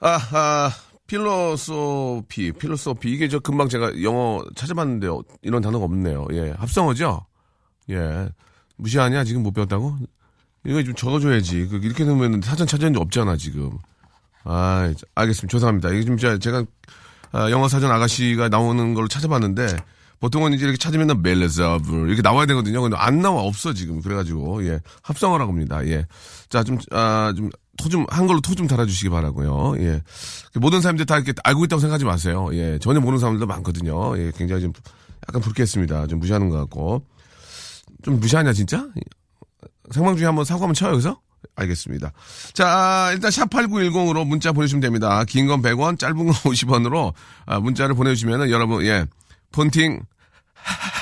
아, 0.00 0.18
아, 0.32 0.72
필로소피, 1.10 2.52
필로소피. 2.52 3.10
이게 3.10 3.28
저 3.28 3.40
금방 3.40 3.68
제가 3.68 4.00
영어 4.02 4.44
찾아봤는데요. 4.54 5.22
이런 5.42 5.60
단어가 5.60 5.84
없네요. 5.84 6.28
예. 6.30 6.52
합성어죠? 6.56 7.26
예. 7.90 8.28
무시하냐? 8.76 9.24
지금 9.24 9.42
못 9.42 9.50
배웠다고? 9.50 9.96
이거 10.64 10.80
좀 10.84 10.94
적어줘야지. 10.94 11.66
그 11.66 11.80
이렇게 11.82 12.04
넣으면 12.04 12.40
사전 12.42 12.68
찾은 12.68 12.94
적 12.94 13.00
없잖아, 13.00 13.36
지금. 13.36 13.76
아, 14.44 14.92
알겠습니다. 15.16 15.50
죄송합니다. 15.50 15.90
이게 15.90 16.04
좀 16.04 16.16
제가, 16.16 16.64
아, 17.32 17.50
영어 17.50 17.66
사전 17.66 17.90
아가씨가 17.90 18.48
나오는 18.48 18.94
걸 18.94 19.08
찾아봤는데 19.08 19.78
보통은 20.20 20.52
이제 20.52 20.64
이렇게 20.64 20.78
찾으면 20.78 21.22
멜레자블 21.22 22.06
이렇게 22.06 22.22
나와야 22.22 22.46
되거든요. 22.46 22.82
근데 22.82 22.96
안 22.96 23.20
나와 23.20 23.42
없어 23.42 23.72
지금 23.72 24.00
그래가지고 24.00 24.64
예 24.66 24.78
합성어라고 25.02 25.50
합니다. 25.50 25.84
예. 25.86 26.06
자 26.50 26.62
좀 26.62 26.78
아좀 26.92 27.50
토좀 27.80 28.06
한글로 28.08 28.40
토 28.40 28.54
좀 28.54 28.66
달아주시기 28.66 29.08
바라고요. 29.10 29.74
예. 29.82 30.02
모든 30.56 30.80
사람들 30.80 31.06
다 31.06 31.16
이렇게 31.16 31.32
알고 31.44 31.64
있다고 31.64 31.80
생각하지 31.80 32.04
마세요. 32.04 32.48
예. 32.52 32.78
전혀 32.80 33.00
모르는 33.00 33.18
사람들도 33.18 33.46
많거든요. 33.46 34.18
예. 34.18 34.32
굉장히 34.36 34.62
좀 34.62 34.72
약간 35.28 35.40
불쾌했습니다. 35.40 36.06
좀 36.08 36.18
무시하는 36.18 36.48
것 36.50 36.56
같고 36.58 37.04
좀 38.02 38.20
무시하냐 38.20 38.52
진짜? 38.52 38.86
생방 39.92 40.16
중에 40.16 40.26
한번 40.26 40.44
사고 40.44 40.62
한번 40.62 40.74
쳐요 40.74 40.92
여기서? 40.92 41.20
알겠습니다. 41.56 42.12
자, 42.52 43.10
일단 43.12 43.30
샵8910으로 43.30 44.26
문자 44.26 44.52
보내주시면 44.52 44.80
됩니다. 44.80 45.24
긴 45.24 45.46
건 45.46 45.62
100원, 45.62 45.98
짧은 45.98 46.16
건 46.16 46.28
50원으로 46.28 47.12
문자를 47.62 47.94
보내주시면 47.94 48.50
여러분, 48.50 48.84
예, 48.84 49.04
폰팅 49.52 50.00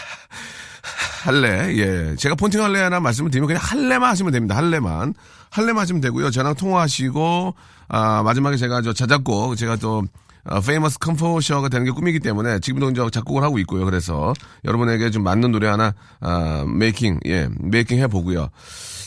할래, 1.23 1.77
예. 1.77 2.17
제가 2.17 2.35
폰팅 2.35 2.63
할래라는 2.63 3.03
말씀을 3.03 3.31
드리면 3.31 3.49
그냥 3.49 3.63
할래만 3.63 4.11
하시면 4.11 4.33
됩니다. 4.33 4.57
할래만. 4.57 5.15
할래만 5.51 5.83
하시면 5.83 6.01
되고요. 6.01 6.31
저랑 6.31 6.55
통화하시고, 6.55 7.55
아, 7.89 8.23
마지막에 8.23 8.57
제가 8.57 8.83
저 8.83 8.93
자작곡, 8.93 9.57
제가 9.57 9.77
또, 9.77 10.05
어, 10.45 10.61
famous 10.61 10.99
composer가 10.99 11.69
되는 11.69 11.85
게 11.85 11.91
꿈이기 11.91 12.21
때문에 12.21 12.61
지금도 12.61 12.91
이제 12.91 13.11
작곡을 13.11 13.43
하고 13.43 13.59
있고요. 13.59 13.85
그래서 13.85 14.33
여러분에게 14.65 15.11
좀 15.11 15.25
맞는 15.25 15.51
노래 15.51 15.67
하나, 15.67 15.93
아, 16.21 16.65
making, 16.67 17.21
예, 17.27 17.49
making 17.61 17.99
해보고요. 17.99 18.49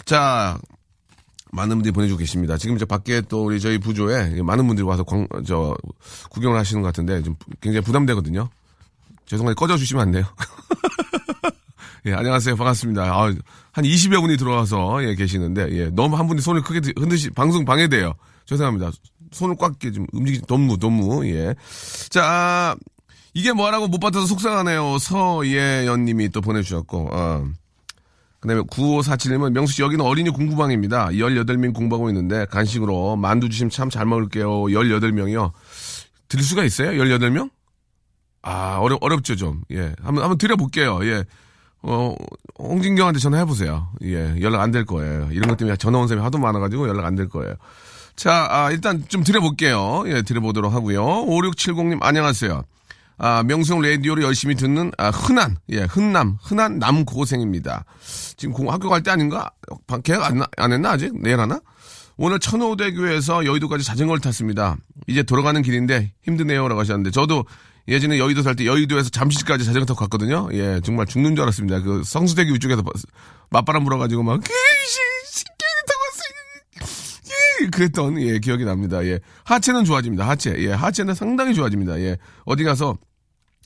자, 0.06 0.58
많은 1.52 1.78
분들이 1.78 1.92
보내주고 1.92 2.20
계십니다. 2.20 2.58
지금 2.58 2.78
저 2.78 2.86
밖에 2.86 3.22
또 3.22 3.46
우리 3.46 3.60
저희 3.60 3.78
부조에 3.78 4.42
많은 4.42 4.68
분들이 4.68 4.86
와서 4.86 5.04
광, 5.04 5.28
저, 5.46 5.76
구경을 6.30 6.58
하시는 6.58 6.82
것 6.82 6.88
같은데 6.90 7.22
좀 7.24 7.36
굉장히 7.62 7.84
부담되거든요. 7.84 8.50
죄송한데 9.26 9.56
꺼져주시면 9.56 10.02
안 10.02 10.12
돼요? 10.12 10.26
예, 12.08 12.14
안녕하세요. 12.14 12.56
반갑습니다. 12.56 13.04
아, 13.04 13.32
한 13.72 13.86
20여 13.86 14.22
분이 14.22 14.38
들어와서 14.38 15.04
예, 15.04 15.14
계시는데, 15.14 15.70
예, 15.72 15.90
너무 15.90 16.18
한 16.18 16.28
분이 16.28 16.42
손을 16.42 16.64
크게 16.64 16.94
흔드시, 16.98 17.30
방송 17.30 17.64
방해돼요. 17.64 18.14
죄송합니다. 18.46 18.90
손을 19.32 19.56
꽉 19.56 19.76
이렇게 19.80 19.92
좀 19.92 20.08
움직이지, 20.12 20.46
너무, 20.48 20.78
너무, 20.78 21.26
예. 21.28 21.54
자, 22.10 22.76
이게 23.36 23.54
뭐라고 23.54 23.88
못 23.88 24.00
받아서 24.00 24.26
속상하네요. 24.26 24.98
서예연 24.98 26.06
님이 26.06 26.30
또 26.30 26.42
보내 26.42 26.64
주셨고, 26.64 27.10
어. 27.12 27.46
그 28.40 28.48
다음에 28.48 28.62
9547님은 28.62 29.52
명수 29.52 29.74
씨 29.74 29.82
여기는 29.84 30.04
어린이 30.04 30.32
공부방입니다. 30.32 31.10
18명 31.10 31.76
공부하고 31.76 32.10
있는데 32.10 32.46
간식으로 32.46 33.16
만두 33.16 33.48
주시면 33.48 33.70
참잘 33.70 34.08
먹을게요. 34.08 34.50
18명이요. 34.50 35.52
드릴 36.28 36.44
수가 36.44 36.64
있어요? 36.64 36.90
18명? 36.94 37.52
아, 38.42 38.80
어렵, 38.80 38.98
어렵죠, 39.04 39.36
좀. 39.36 39.62
예. 39.72 39.94
한번, 40.02 40.24
한번 40.24 40.40
드려볼게요. 40.40 41.06
예. 41.06 41.24
어, 41.84 42.16
홍진경한테 42.60 43.20
전화해보세요. 43.20 43.88
예. 44.04 44.36
연락 44.42 44.62
안 44.62 44.72
될 44.72 44.86
거예요. 44.86 45.30
이런 45.32 45.50
것 45.50 45.58
때문에 45.58 45.78
전화 45.78 46.00
온 46.00 46.08
사람이 46.08 46.24
하도 46.24 46.38
많아가지고 46.38 46.88
연락 46.88 47.06
안 47.06 47.16
될 47.16 47.28
거예요. 47.30 47.56
자, 48.16 48.48
아, 48.52 48.72
일단 48.72 49.04
좀 49.08 49.24
드려볼게요. 49.24 50.04
예, 50.08 50.22
드려보도록 50.22 50.72
하고요. 50.74 51.04
5670님, 51.26 52.00
안녕하세요. 52.02 52.64
아, 53.18 53.44
명성 53.44 53.82
라디오를 53.82 54.24
열심히 54.24 54.56
듣는, 54.56 54.92
아, 54.98 55.10
흔한, 55.10 55.58
예, 55.70 55.82
흔남, 55.84 56.38
흔한 56.42 56.78
남고생입니다. 56.80 57.86
지금 58.38 58.54
공, 58.54 58.72
학교 58.72 58.90
갈 58.90 59.02
때 59.02 59.12
아닌가? 59.12 59.50
방- 59.88 60.02
계약 60.02 60.24
안, 60.24 60.38
나- 60.40 60.48
안 60.58 60.72
했나, 60.74 60.92
아직? 60.92 61.14
내일 61.22 61.40
하나? 61.40 61.60
오늘 62.18 62.40
천호대교에서 62.40 63.46
여의도까지 63.46 63.84
자전거를 63.84 64.22
탔습니다. 64.22 64.76
이제 65.08 65.24
돌아가는 65.24 65.60
길인데 65.62 66.14
힘드네요. 66.24 66.68
라고 66.68 66.82
하셨는데, 66.82 67.12
저도 67.12 67.46
예전에 67.88 68.20
여의도 68.20 68.42
살 68.44 68.56
때 68.56 68.66
여의도에서 68.66 69.10
잠실까지 69.10 69.66
자전거 69.66 69.86
타고 69.86 70.00
갔거든요. 70.02 70.50
예, 70.54 70.80
정말 70.84 71.06
죽는 71.08 71.36
줄 71.36 71.44
알았습니다. 71.44 71.82
그 71.82 72.04
성수대교 72.06 72.54
위쪽에서 72.54 72.84
맞바람 73.50 73.84
불어가지고 73.84 74.24
막, 74.24 74.42
귀신! 74.42 75.02
그랬던 77.72 78.20
예 78.22 78.40
기억이 78.40 78.66
납니다. 78.66 79.06
예 79.06 79.20
하체는 79.44 79.86
좋아집니다. 79.86 80.28
하체 80.28 80.56
예 80.58 80.72
하체는 80.72 81.14
상당히 81.14 81.54
좋아집니다. 81.54 82.00
예 82.00 82.18
어디 82.46 82.64
가서 82.64 82.98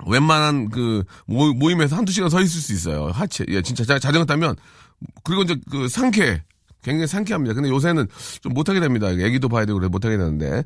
웬만한 0.06 0.70
그 0.70 1.04
모, 1.26 1.54
모임에서 1.54 1.96
한두 1.96 2.12
시간 2.12 2.30
서 2.30 2.42
있을 2.42 2.60
수 2.62 2.74
있어요. 2.74 3.08
하체 3.08 3.46
예 3.48 3.62
진짜 3.62 3.86
자, 3.86 3.98
자전거 3.98 4.26
타면 4.26 4.56
그리고 5.24 5.44
이제 5.44 5.56
그 5.72 5.88
상쾌 5.88 6.44
굉장히 6.84 7.08
상쾌합니다. 7.08 7.54
근데 7.56 7.70
요새는 7.70 8.08
좀 8.42 8.54
못하게 8.54 8.82
됩니다. 8.82 9.10
애기도 9.10 9.48
봐야 9.48 9.66
되고 9.66 9.80
그래 9.80 9.88
못하게 9.88 10.18
되는데 10.18 10.64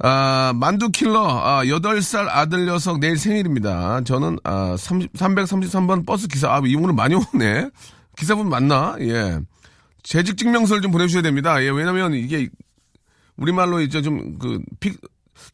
아, 0.00 0.52
만두킬러, 0.54 1.20
아, 1.20 1.64
8살 1.64 2.28
아들 2.28 2.66
녀석 2.66 3.00
내일 3.00 3.18
생일입니다. 3.18 4.02
저는, 4.04 4.38
아, 4.44 4.76
30, 4.78 5.12
333번 5.12 6.06
버스 6.06 6.28
기사, 6.28 6.54
아, 6.54 6.62
이분은 6.64 6.94
많이 6.94 7.16
오네. 7.16 7.70
기사분 8.16 8.48
맞나? 8.48 8.96
예. 9.00 9.40
재직 10.04 10.36
증명서를 10.36 10.82
좀 10.82 10.92
보내주셔야 10.92 11.22
됩니다. 11.22 11.62
예, 11.62 11.70
왜냐면 11.70 12.14
이게, 12.14 12.48
우리말로 13.36 13.80
이제 13.80 14.00
좀, 14.00 14.38
그, 14.38 14.60
픽, 14.78 15.00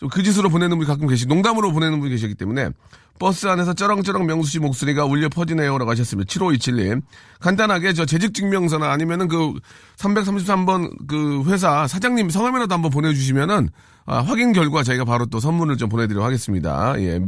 좀 0.01 0.09
그 0.09 0.23
짓으로 0.23 0.49
보내는 0.49 0.77
분이 0.79 0.87
가끔 0.87 1.07
계시, 1.09 1.27
농담으로 1.27 1.73
보내는 1.73 2.01
분이 2.01 2.11
계시기 2.11 2.35
때문에, 2.35 2.71
버스 3.19 3.47
안에서 3.47 3.75
쩌렁쩌렁 3.75 4.27
명수 4.27 4.51
씨 4.51 4.59
목소리가 4.59 5.05
울려 5.05 5.29
퍼지네요. 5.29 5.79
라고 5.79 5.91
하셨습니다. 5.91 6.29
7527님. 6.29 7.03
간단하게 7.41 7.93
저 7.93 8.05
재직 8.05 8.35
증명서나 8.35 8.91
아니면은 8.91 9.29
그 9.29 9.55
333번 9.97 11.07
그 11.07 11.45
회사 11.47 11.87
사장님 11.87 12.31
성함이라도 12.31 12.75
한번 12.75 12.91
보내주시면은 12.91 13.69
아, 14.07 14.19
확인 14.19 14.53
결과 14.53 14.83
저희가 14.83 15.05
바로 15.05 15.27
또 15.27 15.41
선물을 15.41 15.77
좀 15.77 15.89
보내드리도록 15.89 16.27
하겠습니다. 16.27 16.95
예. 16.99 17.21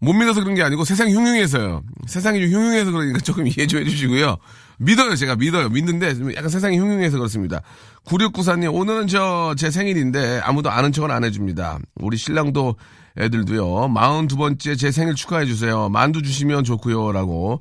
못 0.00 0.12
믿어서 0.12 0.40
그런 0.40 0.54
게 0.54 0.62
아니고 0.62 0.84
세상이 0.84 1.14
흉흉해서요. 1.14 1.82
세상이 2.06 2.40
좀 2.40 2.50
흉흉해서 2.50 2.90
그러니까 2.90 3.20
조금 3.20 3.46
이해 3.48 3.66
좀 3.66 3.80
해주시고요. 3.80 4.36
믿어요, 4.78 5.14
제가 5.16 5.36
믿어요. 5.36 5.68
믿는데 5.68 6.14
약간 6.34 6.48
세상이 6.48 6.78
흉흉해서 6.78 7.18
그렇습니다. 7.18 7.60
9694님, 8.06 8.74
오늘은 8.74 9.06
저 9.06 9.54
제 9.56 9.70
생일인데 9.70 10.40
아무도 10.44 10.70
아는 10.70 10.92
척은 10.92 11.10
안 11.10 11.24
해줍니다. 11.24 11.78
우리 11.96 12.16
신랑도 12.16 12.76
애들도요. 13.18 13.88
42번째 13.88 14.78
제 14.78 14.90
생일 14.90 15.14
축하해주세요. 15.14 15.88
만두 15.90 16.22
주시면 16.22 16.64
좋고요. 16.64 17.12
라고 17.12 17.60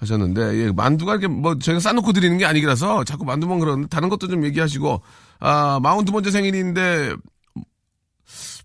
하셨는데, 0.00 0.56
예, 0.58 0.72
만두가 0.72 1.12
이렇게 1.12 1.28
뭐 1.28 1.58
저희가 1.58 1.80
싸놓고 1.80 2.12
드리는 2.12 2.36
게 2.36 2.44
아니라서 2.44 3.04
자꾸 3.04 3.24
만두만 3.24 3.58
그러는데 3.58 3.88
다른 3.88 4.08
것도 4.08 4.28
좀 4.28 4.44
얘기하시고, 4.44 5.00
아, 5.40 5.80
42번째 5.82 6.30
생일인데 6.30 7.14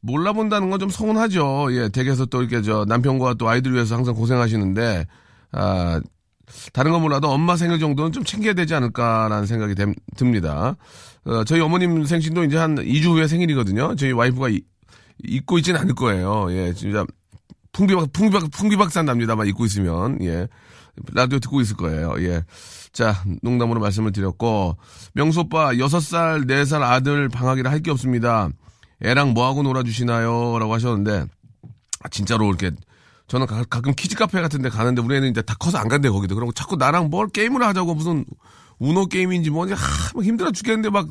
몰라본다는 0.02 0.70
건 0.70 0.80
좀 0.80 0.90
서운하죠. 0.90 1.68
예, 1.72 1.90
댁에서 1.90 2.26
또 2.26 2.42
이렇게 2.42 2.62
저 2.62 2.86
남편과 2.88 3.36
또 3.36 3.50
아이들 3.50 3.74
위해서 3.74 3.96
항상 3.96 4.14
고생하시는데, 4.14 5.06
아, 5.54 6.02
다른 6.74 6.92
건 6.92 7.02
몰라도 7.02 7.30
엄마 7.30 7.56
생일 7.58 7.80
정도는 7.80 8.12
좀 8.12 8.24
챙겨야 8.24 8.54
되지 8.54 8.74
않을까라는 8.76 9.46
생각이 9.46 9.76
됨- 9.76 9.94
듭니다. 10.16 10.76
어, 11.26 11.44
저희 11.44 11.60
어머님 11.62 12.06
생신도 12.06 12.44
이제 12.46 12.58
한 12.58 12.76
2주 12.76 13.12
후에 13.16 13.28
생일이거든요. 13.28 13.96
저희 13.96 14.12
와이프가 14.12 14.50
이- 14.50 14.62
잊고 15.24 15.58
있지는 15.58 15.80
않을 15.82 15.96
거예요. 15.96 16.48
예, 16.52 16.74
진짜 16.74 17.06
풍비박, 17.74 18.12
풍비박, 18.14 18.50
풍비박산 18.52 19.06
납니다만 19.06 19.48
잊고 19.48 19.66
있으면, 19.66 20.20
예. 20.24 20.48
라디오 21.14 21.38
듣고 21.40 21.62
있을 21.62 21.76
거예요. 21.76 22.16
예. 22.20 22.44
자, 22.92 23.24
농담으로 23.44 23.80
말씀을 23.80 24.12
드렸고, 24.12 24.78
명수 25.14 25.42
오빠, 25.42 25.74
6살, 25.74 26.46
4살 26.48 26.82
아들 26.82 27.30
방학이라 27.30 27.70
할 27.70 27.82
게 27.82 27.92
없습니다. 27.92 28.50
애랑 29.04 29.34
뭐하고 29.34 29.62
놀아주시나요? 29.64 30.58
라고 30.58 30.74
하셨는데, 30.74 31.26
아, 32.02 32.10
진짜로 32.10 32.48
이렇게, 32.48 32.72
저는 33.28 33.46
가, 33.46 33.64
끔 33.64 33.94
키즈 33.94 34.16
카페 34.16 34.42
같은 34.42 34.62
데 34.62 34.70
가는데 34.70 35.02
우리 35.02 35.16
애는 35.18 35.30
이제 35.30 35.42
다 35.42 35.54
커서 35.60 35.78
안 35.78 35.88
간대, 35.90 36.10
거기도. 36.10 36.36
그러고 36.36 36.52
자꾸 36.54 36.78
나랑 36.78 37.10
뭘 37.10 37.28
게임을 37.28 37.62
하자고 37.62 37.94
무슨, 37.94 38.26
우노 38.80 39.08
게임인지 39.08 39.50
뭐지, 39.50 39.74
하, 39.74 39.80
막 40.16 40.24
힘들어 40.24 40.52
죽겠는데 40.52 40.90
막, 40.90 41.08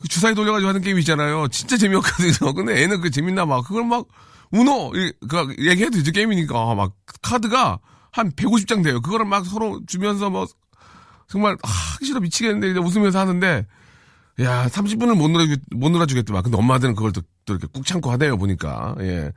그 0.00 0.08
주사위 0.08 0.34
돌려가지고 0.34 0.68
하는 0.68 0.80
게임 0.80 0.98
있잖아요. 0.98 1.48
진짜 1.48 1.76
재미없거든요. 1.76 2.52
근데 2.56 2.82
애는 2.82 3.00
그 3.02 3.10
재밌나 3.10 3.44
막, 3.44 3.66
그걸 3.66 3.84
막, 3.84 4.06
우노, 4.52 4.92
이- 4.96 5.12
그, 5.28 5.54
얘기해도 5.58 5.98
이제 5.98 6.10
게임이니까, 6.12 6.58
아, 6.58 6.74
막, 6.74 6.92
카드가 7.22 7.78
한 8.10 8.30
150장 8.32 8.82
돼요. 8.82 9.00
그거를 9.02 9.26
막 9.26 9.44
서로 9.44 9.80
주면서 9.86 10.30
뭐, 10.30 10.46
정말, 11.28 11.56
아, 11.62 11.68
하기 11.68 12.06
싫어 12.06 12.20
미치겠는데, 12.20 12.70
이제 12.70 12.78
웃으면서 12.78 13.18
하는데, 13.18 13.66
야, 14.40 14.66
30분을 14.68 15.14
못 15.16 15.28
놀아주, 15.28 15.56
못 15.72 15.90
놀아주겠더만. 15.90 16.42
근데 16.42 16.56
엄마들은 16.56 16.94
그걸 16.94 17.12
또, 17.12 17.20
또 17.44 17.54
이렇게 17.54 17.66
꾹 17.72 17.84
참고 17.84 18.10
하네요, 18.12 18.36
보니까. 18.36 18.94
예. 19.00 19.32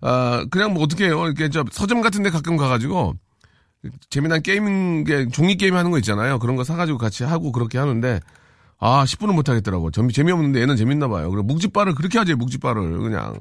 아, 0.00 0.44
그냥 0.50 0.74
뭐 0.74 0.82
어떻게 0.82 1.06
해요. 1.06 1.24
이렇게 1.26 1.48
저 1.48 1.64
서점 1.70 2.00
같은 2.00 2.22
데 2.22 2.30
가끔 2.30 2.56
가가지고, 2.56 3.14
재미난 4.10 4.42
게임, 4.42 5.04
게 5.04 5.28
종이 5.28 5.56
게임 5.56 5.76
하는 5.76 5.90
거 5.90 5.98
있잖아요. 5.98 6.38
그런 6.38 6.56
거 6.56 6.64
사가지고 6.64 6.98
같이 6.98 7.24
하고 7.24 7.52
그렇게 7.52 7.78
하는데, 7.78 8.20
아, 8.78 9.04
10분은 9.04 9.34
못 9.34 9.48
하겠더라고. 9.48 9.90
재 9.90 10.06
재미없는데 10.06 10.60
얘는 10.60 10.76
재밌나 10.76 11.08
봐요. 11.08 11.30
그리고 11.30 11.44
묵지바를 11.44 11.94
그렇게 11.94 12.18
하지, 12.18 12.34
묵지바를. 12.34 12.98
그냥. 12.98 13.38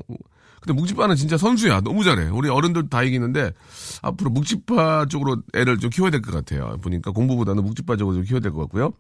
근데 0.62 0.80
묵지바는 0.80 1.16
진짜 1.16 1.38
선수야. 1.38 1.82
너무 1.82 2.04
잘해. 2.04 2.30
우리 2.30 2.50
어른들 2.50 2.90
다 2.90 3.04
이기는데, 3.04 3.52
앞으로 4.02 4.30
묵지바 4.32 5.08
쪽으로 5.10 5.38
애를 5.54 5.78
좀 5.80 5.90
키워야 5.90 6.12
될 6.12 6.22
것 6.22 6.32
같아요. 6.32 6.78
보니까 6.82 7.12
공부보다는 7.12 7.64
묵지바 7.64 7.98
쪽으로 7.98 8.16
좀 8.16 8.24
키워야 8.24 8.40
될 8.42 8.52
것 8.52 8.62
같고요. 8.62 8.94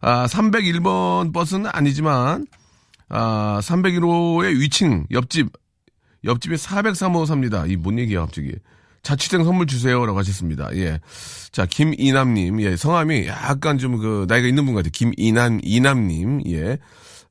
아, 0.00 0.26
301번 0.26 1.32
버스는 1.32 1.70
아니지만, 1.72 2.46
아, 3.08 3.60
301호의 3.62 4.58
위층, 4.58 5.06
옆집, 5.10 5.50
옆집에 6.24 6.56
403호 6.56 7.26
삽니다. 7.26 7.64
이 7.66 7.76
뭔 7.76 7.98
얘기야, 7.98 8.20
갑자기. 8.20 8.52
자취생 9.02 9.44
선물 9.44 9.66
주세요라고 9.66 10.18
하셨습니다. 10.18 10.68
예. 10.76 11.00
자, 11.52 11.64
김이남 11.64 12.34
님, 12.34 12.60
예, 12.60 12.76
성함이 12.76 13.26
약간 13.28 13.78
좀 13.78 13.96
그, 13.98 14.26
나이가 14.28 14.46
있는 14.48 14.66
분 14.66 14.74
같아요. 14.74 14.90
김이남, 14.92 15.60
이남 15.62 16.08
님, 16.08 16.42
예. 16.46 16.78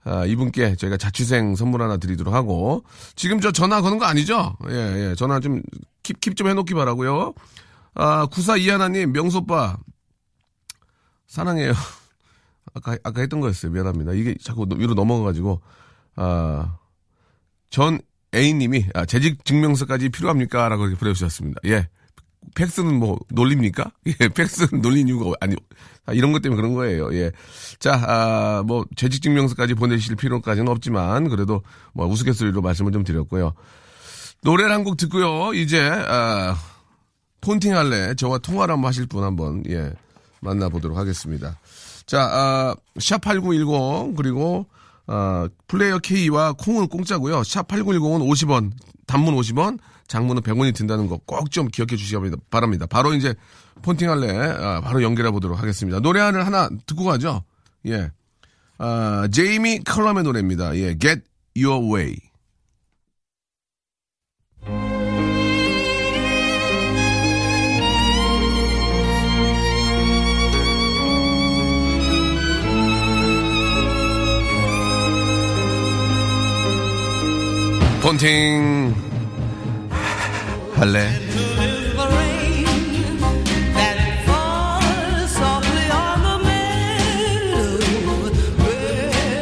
아, 0.03 0.25
이분께 0.25 0.75
저희가 0.77 0.95
자취생 0.97 1.55
선물 1.55 1.81
하나 1.81 1.97
드리도록 1.97 2.33
하고, 2.33 2.83
지금 3.15 3.41
저 3.41 3.51
전화 3.51 3.81
거는 3.81 3.97
거 3.99 4.05
아니죠? 4.05 4.55
예, 4.69 5.09
예. 5.09 5.15
전화 5.15 5.39
좀, 5.41 5.61
킵, 6.03 6.19
킵 6.21 6.37
좀 6.37 6.47
해 6.47 6.53
놓기 6.53 6.73
바라고요 6.73 7.33
아, 7.93 8.25
구사 8.27 8.55
이하나 8.55 8.87
님, 8.87 9.11
명소빠, 9.11 9.77
사랑해요. 11.27 11.73
아까, 12.73 12.97
아까 13.03 13.21
했던 13.21 13.39
거였어요. 13.39 13.71
미안합니다. 13.71 14.13
이게 14.13 14.35
자꾸 14.41 14.65
위로 14.75 14.93
넘어가가지고, 14.93 15.61
아, 16.15 16.77
전 17.69 17.99
A님이, 18.35 18.85
아, 18.93 19.05
재직 19.05 19.45
증명서까지 19.45 20.09
필요합니까? 20.09 20.69
라고 20.69 20.85
이렇게 20.85 20.99
보내주셨습니다. 20.99 21.61
예. 21.65 21.87
팩스는 22.55 22.95
뭐, 22.99 23.19
놀립니까? 23.29 23.91
예, 24.21 24.27
팩스는 24.29 24.81
놀린 24.81 25.07
이유가, 25.07 25.33
아니, 25.41 25.55
아, 26.05 26.13
이런 26.13 26.31
것 26.31 26.41
때문에 26.41 26.61
그런 26.61 26.73
거예요. 26.75 27.13
예. 27.13 27.31
자, 27.79 27.93
아, 28.07 28.63
뭐, 28.65 28.85
재직 28.95 29.21
증명서까지 29.21 29.73
보내실 29.73 30.15
필요까지는 30.15 30.67
없지만, 30.69 31.29
그래도 31.29 31.61
뭐, 31.93 32.07
우스갯소리로 32.07 32.61
말씀을 32.61 32.91
좀 32.91 33.03
드렸고요. 33.03 33.53
노래를 34.43 34.71
한 34.71 34.83
곡 34.83 34.97
듣고요. 34.97 35.53
이제, 35.53 35.81
아, 35.81 36.55
폰팅 37.41 37.75
할래. 37.75 38.13
저와 38.15 38.37
통화를 38.39 38.73
한번 38.73 38.87
하실 38.89 39.07
분 39.07 39.23
한번, 39.23 39.63
예, 39.69 39.91
만나보도록 40.41 40.97
하겠습니다. 40.97 41.57
자, 42.07 42.21
아, 42.23 42.75
샵8910, 42.97 44.15
그리고, 44.15 44.65
아, 45.05 45.47
플레이어 45.67 45.99
K와 45.99 46.53
콩은 46.53 46.87
공짜고요 46.87 47.41
샵8910은 47.41 48.27
50원, 48.27 48.71
단문 49.05 49.35
50원, 49.35 49.77
장문은 50.07 50.41
100원이 50.41 50.73
든다는 50.73 51.07
거 51.07 51.17
꼭 51.25 51.51
좀 51.51 51.67
기억해 51.67 51.95
주시기 51.97 52.17
바랍니다. 52.49 52.85
바로 52.87 53.13
이제 53.13 53.35
폰팅 53.81 54.09
할래, 54.09 54.31
아, 54.31 54.81
바로 54.81 55.03
연결해 55.03 55.31
보도록 55.31 55.59
하겠습니다. 55.61 55.99
노래 55.99 56.19
하나 56.21 56.45
하나 56.45 56.69
듣고 56.87 57.03
가죠. 57.03 57.43
예. 57.85 58.09
아, 58.79 59.27
제이미 59.31 59.79
컬럼의 59.79 60.23
노래입니다. 60.23 60.75
예, 60.77 60.97
Get 60.97 61.21
Your 61.57 61.93
Way. 61.93 62.15
폰팅 78.07 78.95
할래? 80.77 81.09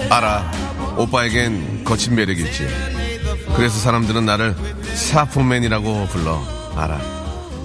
알아. 0.10 0.51
오빠에겐 0.97 1.84
거친 1.84 2.15
매력이 2.15 2.41
있지. 2.43 2.67
그래서 3.56 3.78
사람들은 3.80 4.25
나를 4.25 4.56
사포맨이라고 4.95 6.08
불러. 6.08 6.41
알아. 6.75 6.99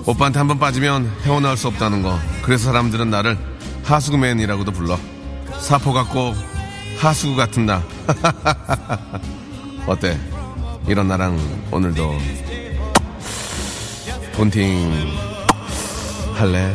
오빠한테 0.07 0.39
한 0.39 0.49
번 0.49 0.59
빠지면 0.59 1.11
헤어나올 1.23 1.57
수 1.57 1.69
없다는 1.69 2.03
거. 2.03 2.19
그래서 2.43 2.67
사람들은 2.67 3.11
나를 3.11 3.39
하수구맨이라고도 3.85 4.73
불러. 4.73 4.99
사포 5.61 5.93
같고 5.93 6.35
하수구 6.99 7.37
같은 7.37 7.67
나. 7.67 7.83
어때? 9.87 10.19
이런 10.87 11.09
나랑 11.09 11.39
오늘도 11.71 12.19
본팅 14.35 14.91
할래? 16.35 16.75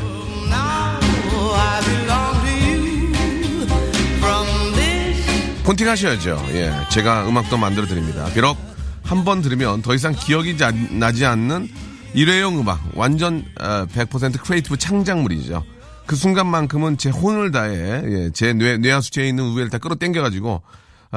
폰팅 5.64 5.90
하셔야죠. 5.90 6.46
예, 6.52 6.72
제가 6.92 7.28
음악도 7.28 7.58
만들어 7.58 7.88
드립니다. 7.88 8.26
비록 8.36 8.56
한 9.04 9.24
번 9.24 9.42
들으면 9.42 9.82
더 9.82 9.94
이상 9.96 10.14
기억이 10.14 10.58
자- 10.58 10.72
나지 10.92 11.26
않는 11.26 11.68
일회용 12.14 12.60
음악, 12.60 12.82
완전 12.94 13.44
어, 13.60 13.86
100% 13.94 14.40
creative 14.42 14.78
창작물이죠. 14.78 15.64
그 16.06 16.16
순간만큼은 16.16 16.98
제 16.98 17.10
혼을 17.10 17.52
다해 17.52 18.02
예, 18.06 18.30
제 18.32 18.54
뇌, 18.54 18.78
뇌하수체에 18.78 19.28
있는 19.28 19.44
우뇌를 19.46 19.70
다 19.72 19.80
끌어당겨가지고 19.80 20.62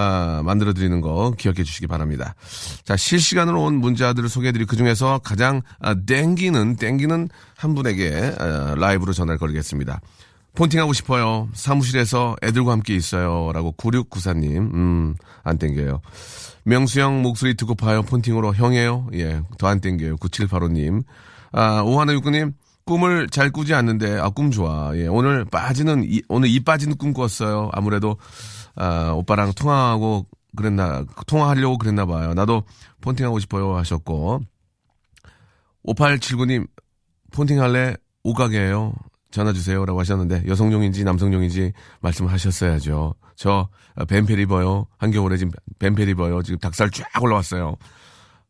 아, 0.01 0.43
만들어 0.45 0.73
드리는 0.75 1.01
거 1.01 1.33
기억해 1.37 1.65
주시기 1.65 1.89
바랍니다. 1.89 2.37
자, 2.85 2.97
실시간으로 2.97 3.65
온 3.65 3.75
문자들을 3.81 4.29
소개해 4.29 4.53
드릴 4.53 4.65
그 4.69 4.77
중에서 4.77 5.19
가장 5.25 5.61
아, 5.81 5.95
땡기는 5.95 6.77
땡기는 6.77 7.29
한 7.57 7.75
분에게 7.75 8.35
아, 8.39 8.75
라이브로 8.77 9.13
전화를 9.13 9.39
걸겠습니다. 9.39 10.01
폰팅하고 10.55 10.93
싶어요. 10.93 11.49
사무실에서 11.53 12.37
애들과 12.45 12.71
함께 12.73 12.95
있어요. 12.95 13.51
라고 13.53 13.73
9694님. 13.77 14.57
음, 14.73 15.15
안 15.43 15.59
땡겨요. 15.59 16.01
명수형 16.63 17.23
목소리 17.23 17.55
듣고 17.57 17.75
봐요. 17.75 18.03
폰팅으로 18.03 18.55
형이에요. 18.55 19.09
예, 19.15 19.41
더 19.59 19.67
안 19.67 19.81
땡겨요. 19.81 20.17
9785님. 20.17 21.03
아, 21.53 21.83
오하나6구님. 21.83 22.53
꿈을 22.89 23.29
잘 23.29 23.51
꾸지 23.51 23.75
않는데, 23.75 24.19
아, 24.19 24.31
꿈 24.31 24.51
좋아. 24.51 24.97
예, 24.97 25.07
오늘 25.07 25.45
빠지는, 25.45 26.05
이, 26.05 26.23
오늘 26.29 26.49
이 26.49 26.59
빠지는 26.61 26.97
꿈 26.97 27.13
꿨어요. 27.13 27.69
아무래도, 27.75 28.17
아, 28.77 29.13
오빠랑 29.15 29.53
통화하고 29.53 30.27
그랬나, 30.57 31.05
통화하려고 31.27 31.77
그랬나 31.77 32.07
봐요. 32.07 32.33
나도 32.33 32.63
폰팅하고 33.03 33.41
싶어요. 33.41 33.77
하셨고. 33.77 34.41
5879님, 35.87 36.67
폰팅 37.33 37.61
할래? 37.61 37.95
옷가게예요 38.25 38.95
전화 39.31 39.53
주세요라고 39.53 40.01
하셨는데 40.01 40.45
여성용인지 40.49 41.05
남성용인지 41.05 41.73
말씀을 42.01 42.33
하셨어야죠. 42.33 43.15
저 43.37 43.69
어, 43.95 44.05
뱀페 44.07 44.35
입어요. 44.35 44.87
한겨울에 44.97 45.37
지금 45.37 45.53
뱀페 45.79 46.05
입어요. 46.05 46.43
지금 46.43 46.59
닭살 46.59 46.91
쫙 46.91 47.07
올라왔어요. 47.23 47.77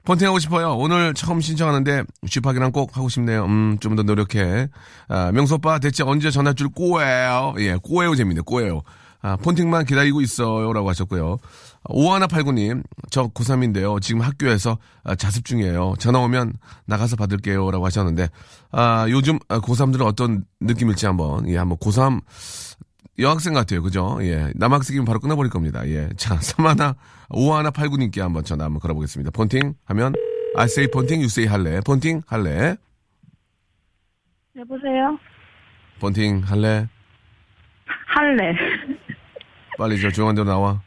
폰팅 0.09 0.27
하고 0.27 0.39
싶어요. 0.39 0.75
오늘 0.75 1.13
처음 1.13 1.43
신청하는데 1.43 2.03
쥐파기랑 2.31 2.73
꼭 2.73 2.97
하고 2.97 3.11
싶네요. 3.11 3.45
음, 3.45 3.77
좀 3.79 3.95
더 3.95 4.03
노력해. 4.03 4.69
아, 5.09 5.31
명수 5.33 5.57
오빠 5.57 5.79
대체 5.79 6.03
언제 6.03 6.31
전화 6.31 6.55
줄 6.55 6.69
꼬예요? 6.71 7.55
예, 7.59 7.77
꼬예요 7.83 8.15
재밌네. 8.15 8.41
꼬예요. 8.47 8.81
아, 9.21 9.37
폰팅만 9.37 9.85
기다리고 9.85 10.23
있어요 10.23 10.73
라고 10.73 10.89
하셨고요. 10.89 11.37
5189님, 11.91 12.85
저 13.11 13.27
고3인데요. 13.29 14.01
지금 14.01 14.23
학교에서 14.23 14.79
아, 15.05 15.15
자습 15.15 15.45
중이에요. 15.45 15.95
전화 15.99 16.21
오면 16.21 16.55
나가서 16.87 17.17
받을게요. 17.17 17.71
라고 17.71 17.85
하셨는데, 17.85 18.29
아, 18.73 19.07
요즘 19.11 19.39
아, 19.49 19.61
고3들은 19.61 20.07
어떤 20.07 20.45
느낌일지 20.61 21.05
한번, 21.05 21.47
예, 21.51 21.57
한번 21.59 21.77
고3 21.79 22.21
여학생 23.19 23.53
같아요. 23.55 23.83
그죠? 23.83 24.19
예. 24.23 24.53
남학생이면 24.55 25.05
바로 25.05 25.19
끊어버릴 25.21 25.51
겁니다. 25.51 25.87
예. 25.89 26.09
자, 26.17 26.37
3하나, 26.39 26.95
5189님께 27.31 28.21
한번 28.21 28.45
전화 28.45 28.65
한번 28.65 28.81
걸어보겠습니다. 28.81 29.31
폰팅 29.33 29.75
하면, 29.87 30.13
I 30.57 30.65
say 30.65 30.89
폰팅, 30.91 31.19
you 31.19 31.27
say 31.27 31.47
할래. 31.51 31.81
폰팅 31.81 32.23
할래. 32.27 32.77
여보세요? 34.57 35.19
폰팅 36.01 36.43
할래. 36.45 36.87
할래. 38.07 38.53
빨리 39.77 40.01
저 40.01 40.11
조용한 40.11 40.35
데로 40.35 40.47
나와. 40.49 40.81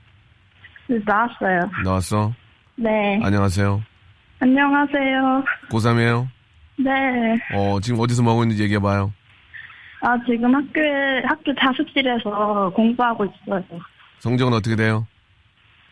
나왔어요. 1.06 1.72
나왔어. 1.84 2.34
네. 2.76 3.20
안녕하세요. 3.24 3.82
안녕하세요. 4.40 5.44
고3이에요. 5.70 6.28
네. 6.80 6.90
어, 7.56 7.80
지금 7.82 8.00
어디서 8.00 8.24
뭐 8.24 8.34
하고 8.34 8.44
있는지 8.44 8.64
얘기해봐요. 8.64 9.14
아, 10.02 10.18
지금 10.26 10.54
학교에, 10.56 11.22
학교 11.26 11.54
자습실에서 11.56 12.72
공부하고 12.76 13.26
있어요. 13.26 13.64
성적은 14.20 14.54
어떻게 14.54 14.76
돼요? 14.76 15.06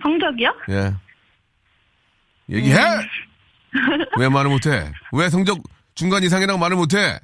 성적이요? 0.01 0.49
예. 0.69 0.93
얘기해! 2.49 2.75
왜 4.17 4.29
말을 4.29 4.49
못해? 4.49 4.91
왜 5.13 5.29
성적 5.29 5.59
중간 5.93 6.23
이상이라고 6.23 6.57
말을 6.59 6.75
못해? 6.75 7.19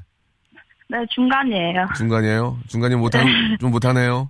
네, 0.88 0.98
중간이에요. 1.10 1.88
중간이에요? 1.98 2.60
중간이 2.67 2.95
못한, 2.95 3.26
좀 3.60 3.71
못하네요. 3.71 4.30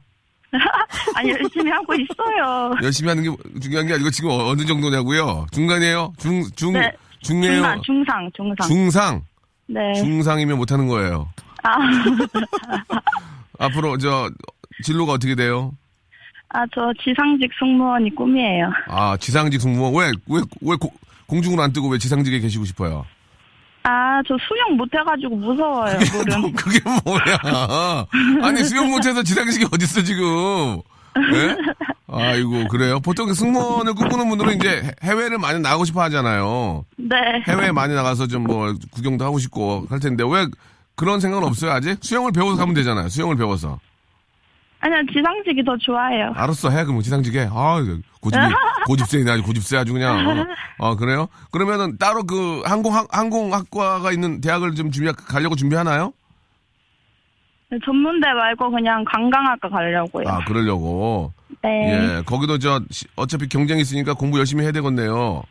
아니, 1.16 1.32
열심히 1.32 1.70
하고 1.70 1.94
있어요. 1.94 2.74
열심히 2.82 3.10
하는 3.10 3.24
게 3.24 3.60
중요한 3.60 3.88
게 3.88 3.94
아니고 3.96 4.10
지금 4.12 4.30
어느 4.32 4.64
정도냐고요? 4.64 5.48
중간이에요? 5.52 6.14
중, 6.18 6.44
중, 6.56 6.74
네. 6.74 6.90
중이에요? 7.22 7.56
중간, 7.56 7.82
중상, 7.84 8.32
중상. 8.34 8.68
중상? 8.68 9.22
네. 9.68 9.94
중상이면 9.96 10.58
못하는 10.58 10.88
거예요. 10.88 11.28
아, 11.66 11.78
앞으로 13.60 13.98
저 13.98 14.30
진로가 14.84 15.14
어떻게 15.14 15.36
돼요? 15.36 15.72
아, 16.50 16.64
저 16.74 16.92
지상직 17.04 17.50
승무원이 17.60 18.14
꿈이에요. 18.16 18.70
아, 18.88 19.18
지상직 19.18 19.60
승무원. 19.62 19.94
왜, 19.96 20.12
왜, 20.28 20.42
왜 20.62 20.76
고- 20.76 20.94
공중으로 21.28 21.62
안 21.62 21.74
뜨고 21.74 21.90
왜 21.90 21.98
지상직에 21.98 22.40
계시고 22.40 22.66
싶어요? 22.66 23.06
아, 23.84 24.22
저 24.28 24.36
수영 24.48 24.76
못해가지고 24.78 25.36
무서워요, 25.36 25.98
물은. 26.00 26.54
그게 26.54 26.80
뭐야? 27.06 28.06
아니 28.42 28.64
수영 28.64 28.90
못해서 28.90 29.22
지상직이 29.22 29.66
어딨어 29.66 30.02
지금? 30.04 30.82
예? 31.34 31.56
아이고 32.08 32.68
그래요. 32.68 33.00
보통 33.00 33.32
승무원을 33.34 33.94
꿈꾸는 33.94 34.28
분들은 34.30 34.56
이제 34.56 34.92
해외를 35.04 35.38
많이 35.38 35.60
나가고 35.60 35.86
싶어 35.86 36.02
하잖아요. 36.04 36.84
네. 36.98 37.16
해외에 37.48 37.72
많이 37.72 37.94
나가서 37.94 38.28
좀 38.28 38.44
뭐 38.46 38.74
구경도 38.92 39.24
하고 39.24 39.38
싶고 39.40 39.86
할 39.90 40.00
텐데 40.00 40.24
왜 40.28 40.48
그런 40.96 41.20
생각은 41.20 41.48
없어요 41.48 41.72
아직? 41.72 41.98
수영을 42.02 42.32
배워서 42.32 42.58
가면 42.58 42.74
되잖아요. 42.76 43.10
수영을 43.10 43.36
배워서. 43.36 43.80
아니요, 44.80 44.98
지상직이 45.12 45.64
더 45.64 45.76
좋아요. 45.78 46.32
알았어 46.36 46.70
해 46.70 46.84
그럼 46.86 47.02
지상직에. 47.02 47.48
아 47.52 47.78
고집이 48.22 48.44
고집세네 48.86 49.32
아주 49.32 49.44
고집세 49.44 49.78
아주 49.78 49.94
그냥. 49.94 50.46
어. 50.80 50.88
아 50.92 50.96
그래요? 50.96 51.28
그러면은 51.52 51.98
따로 51.98 52.24
그 52.24 52.62
항공 52.66 52.94
항공학과가 53.10 54.12
있는 54.12 54.42
대학을 54.42 54.76
좀 54.76 54.92
준비 54.92 55.12
가려고 55.12 55.56
준비하나요? 55.56 56.14
네, 57.72 57.80
전문대 57.84 58.28
말고 58.32 58.70
그냥 58.72 59.04
관광학과 59.12 59.70
가려고요. 59.70 60.28
아 60.28 60.46
그러려고. 60.46 61.34
네. 61.64 62.18
예, 62.20 62.22
거기도 62.24 62.60
저 62.60 62.80
시- 62.92 63.06
어차피 63.16 63.48
경쟁이 63.50 63.82
있으니까 63.82 64.14
공부 64.14 64.38
열심히 64.38 64.64
해야 64.64 64.72
되겠네요. 64.72 65.42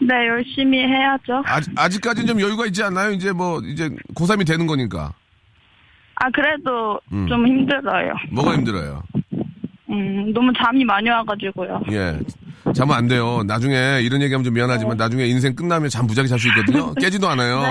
네, 0.00 0.28
열심히 0.28 0.78
해야죠. 0.78 1.42
아직 1.46 1.72
아직까지는 1.76 2.26
좀 2.26 2.40
여유가 2.40 2.66
있지 2.66 2.82
않나요? 2.82 3.12
이제 3.12 3.32
뭐 3.32 3.60
이제 3.60 3.88
고3이 4.14 4.46
되는 4.46 4.66
거니까. 4.66 5.12
아, 6.16 6.30
그래도 6.30 7.00
음. 7.12 7.26
좀 7.28 7.46
힘들어요. 7.46 8.12
뭐가 8.32 8.54
힘들어요? 8.54 9.02
음, 9.90 10.32
너무 10.32 10.52
잠이 10.56 10.84
많이 10.84 11.08
와가지고요. 11.08 11.82
예. 11.92 12.18
자면 12.74 12.96
안 12.96 13.08
돼요. 13.08 13.42
나중에 13.46 14.00
이런 14.02 14.22
얘기하면 14.22 14.44
좀 14.44 14.54
미안하지만 14.54 14.96
나중에 14.96 15.26
인생 15.26 15.54
끝나면 15.54 15.88
잠 15.90 16.06
무지하게 16.06 16.28
잘수 16.28 16.48
있거든요. 16.48 16.94
깨지도 17.00 17.28
않아요. 17.28 17.62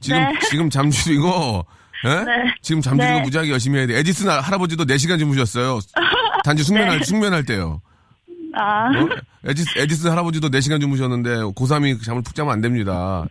지금 0.00 0.18
네. 0.18 0.38
지금 0.50 0.68
잠 0.68 1.00
줄이고 1.00 1.64
예? 2.04 2.08
네. 2.24 2.54
지금 2.60 2.80
잠 2.82 2.94
줄이고 2.94 3.18
네. 3.18 3.22
무지하게 3.22 3.50
열심히 3.50 3.78
해야 3.78 3.86
돼. 3.86 3.98
에디슨 3.98 4.28
할아버지도 4.30 4.84
4시간 4.84 5.18
주무셨어요. 5.18 5.78
단지 6.44 6.62
숙면할 6.64 6.98
네. 6.98 7.04
숙면할 7.04 7.44
때요. 7.44 7.80
아, 8.54 8.86
어? 8.88 9.08
에디스, 9.48 9.78
에디슨 9.78 10.10
할아버지도 10.10 10.48
4시간 10.50 10.80
주무셨는데 10.80 11.30
고3이 11.54 12.04
잠을 12.04 12.22
푹 12.22 12.34
자면 12.34 12.52
안 12.52 12.60
됩니다. 12.60 13.24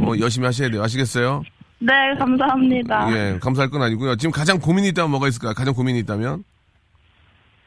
어, 0.00 0.12
열심히 0.20 0.46
하셔야 0.46 0.70
돼요. 0.70 0.82
아시겠어요? 0.82 1.42
네, 1.78 1.92
감사합니다. 2.18 3.08
예, 3.12 3.38
감사할 3.40 3.68
건 3.70 3.82
아니고요. 3.82 4.16
지금 4.16 4.30
가장 4.32 4.58
고민이 4.58 4.88
있다면 4.88 5.10
뭐가 5.10 5.28
있을까요? 5.28 5.52
가장 5.54 5.74
고민이 5.74 5.98
있다면? 6.00 6.44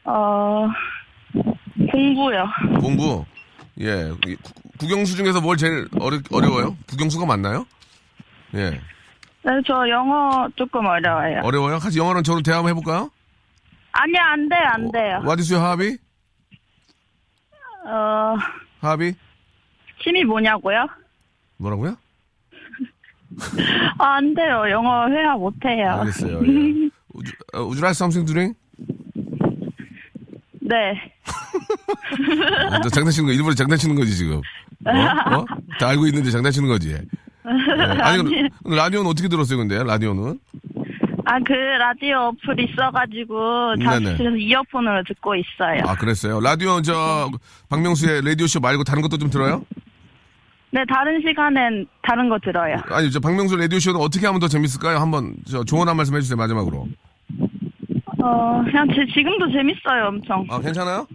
어, 0.06 0.68
공부요. 1.92 2.46
공부. 2.80 3.26
예. 3.82 4.10
구- 4.24 4.36
국영수 4.80 5.16
중에서 5.16 5.42
뭘 5.42 5.58
제일 5.58 5.88
어려, 6.00 6.20
어려워요? 6.32 6.76
국영수가 6.90 7.26
맞나요? 7.26 7.66
예. 8.56 8.72
네, 8.72 9.52
저 9.66 9.88
영어 9.90 10.48
조금 10.56 10.86
어려워요. 10.86 11.42
어려워요? 11.44 11.80
같이 11.80 12.00
영어랑 12.00 12.24
저로 12.24 12.42
대화 12.42 12.58
한번 12.58 12.72
해볼까요? 12.72 13.10
아니요, 13.92 14.18
안 14.22 14.50
돼요, 14.50 14.62
안 14.74 14.92
돼요. 14.92 15.20
What 15.24 15.40
is 15.40 15.54
your 15.54 15.64
hobby? 15.66 15.98
어, 17.90 18.38
hobby? 18.84 19.16
취미 20.04 20.24
뭐냐고요? 20.24 20.88
뭐라고요? 21.58 21.98
아, 23.98 24.16
안 24.16 24.34
돼요. 24.34 24.64
영어 24.70 25.08
회화 25.10 25.36
못해요. 25.36 25.92
알겠어요. 26.00 26.34
예. 26.42 26.90
Would 27.12 27.26
you, 27.26 27.36
uh, 27.54 27.66
would 27.66 27.78
you 27.78 27.82
like 27.82 27.96
something 27.96 28.26
to 28.26 28.34
drink? 28.34 28.56
네. 30.62 30.94
어, 32.72 32.80
너 32.80 32.90
장난치는 32.90 33.28
거, 33.28 33.34
일부러 33.34 33.56
장난치는 33.56 33.96
거지, 33.96 34.16
지금. 34.16 34.38
어? 34.86 34.92
어? 35.38 35.46
다 35.80 35.90
알고 35.90 36.06
있는데 36.08 36.30
장난치는 36.30 36.68
거지. 36.70 36.92
예. 36.92 37.02
아니, 38.02 38.24
그럼 38.24 38.50
라디오는 38.64 39.10
어떻게 39.10 39.28
들었어요, 39.28 39.58
근데? 39.58 39.84
라디오는? 39.84 40.40
아, 41.30 41.40
그 41.46 41.54
라디오 41.54 42.18
어플 42.30 42.60
있어가지고. 42.60 43.76
자습실에서 43.84 44.36
이어폰으로 44.36 45.04
듣고 45.08 45.36
있어요. 45.36 45.82
아, 45.86 45.96
그랬어요. 45.96 46.40
라디오, 46.40 46.82
저, 46.82 47.30
박명수의 47.70 48.24
라디오 48.26 48.48
쇼 48.48 48.60
말고 48.60 48.84
다른 48.84 49.04
것도 49.04 49.18
좀 49.18 49.30
들어요? 49.30 49.64
네, 50.72 50.84
다른 50.92 51.22
시간엔 51.22 51.86
다른 52.02 52.30
거 52.30 52.40
들어요. 52.40 52.78
아니, 52.90 53.12
저 53.12 53.20
박명수 53.20 53.56
라디오 53.56 53.80
쇼는 53.80 54.00
어떻게 54.00 54.26
하면 54.26 54.40
더 54.40 54.48
재밌을까요? 54.48 54.98
한번, 54.98 55.36
저, 55.48 55.64
조언 55.64 55.88
한 55.88 55.96
말씀 55.98 56.16
해주세요, 56.16 56.36
마지막으로. 56.36 56.88
어, 58.22 58.64
그냥 58.66 58.88
제, 58.88 59.06
지금도 59.14 59.52
재밌어요, 59.52 60.08
엄청. 60.08 60.46
아, 60.50 60.60
괜찮아요? 60.60 61.08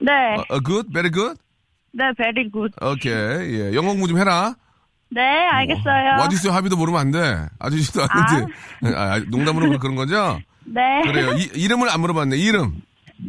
네. 0.00 0.12
어, 0.36 0.56
어, 0.56 0.60
good? 0.60 0.90
very 0.92 1.10
good? 1.10 1.38
네, 1.92 2.04
very 2.16 2.50
good. 2.50 2.74
오케이. 2.82 3.54
예. 3.60 3.74
영어 3.74 3.88
공부 3.90 4.08
좀 4.08 4.18
해라. 4.18 4.54
네, 5.10 5.20
알겠어요. 5.20 6.18
와디스 6.20 6.48
합의도 6.48 6.76
모르면 6.76 7.00
안 7.00 7.10
돼. 7.10 7.46
아저씨도 7.58 8.02
아는데. 8.08 8.52
아, 8.96 9.14
아, 9.14 9.18
농담으로 9.28 9.78
그런 9.78 9.96
거죠? 9.96 10.40
네. 10.64 10.80
그래요. 11.04 11.32
이, 11.36 11.50
이름을 11.54 11.88
안 11.90 12.00
물어봤네. 12.00 12.36
이름. 12.38 12.80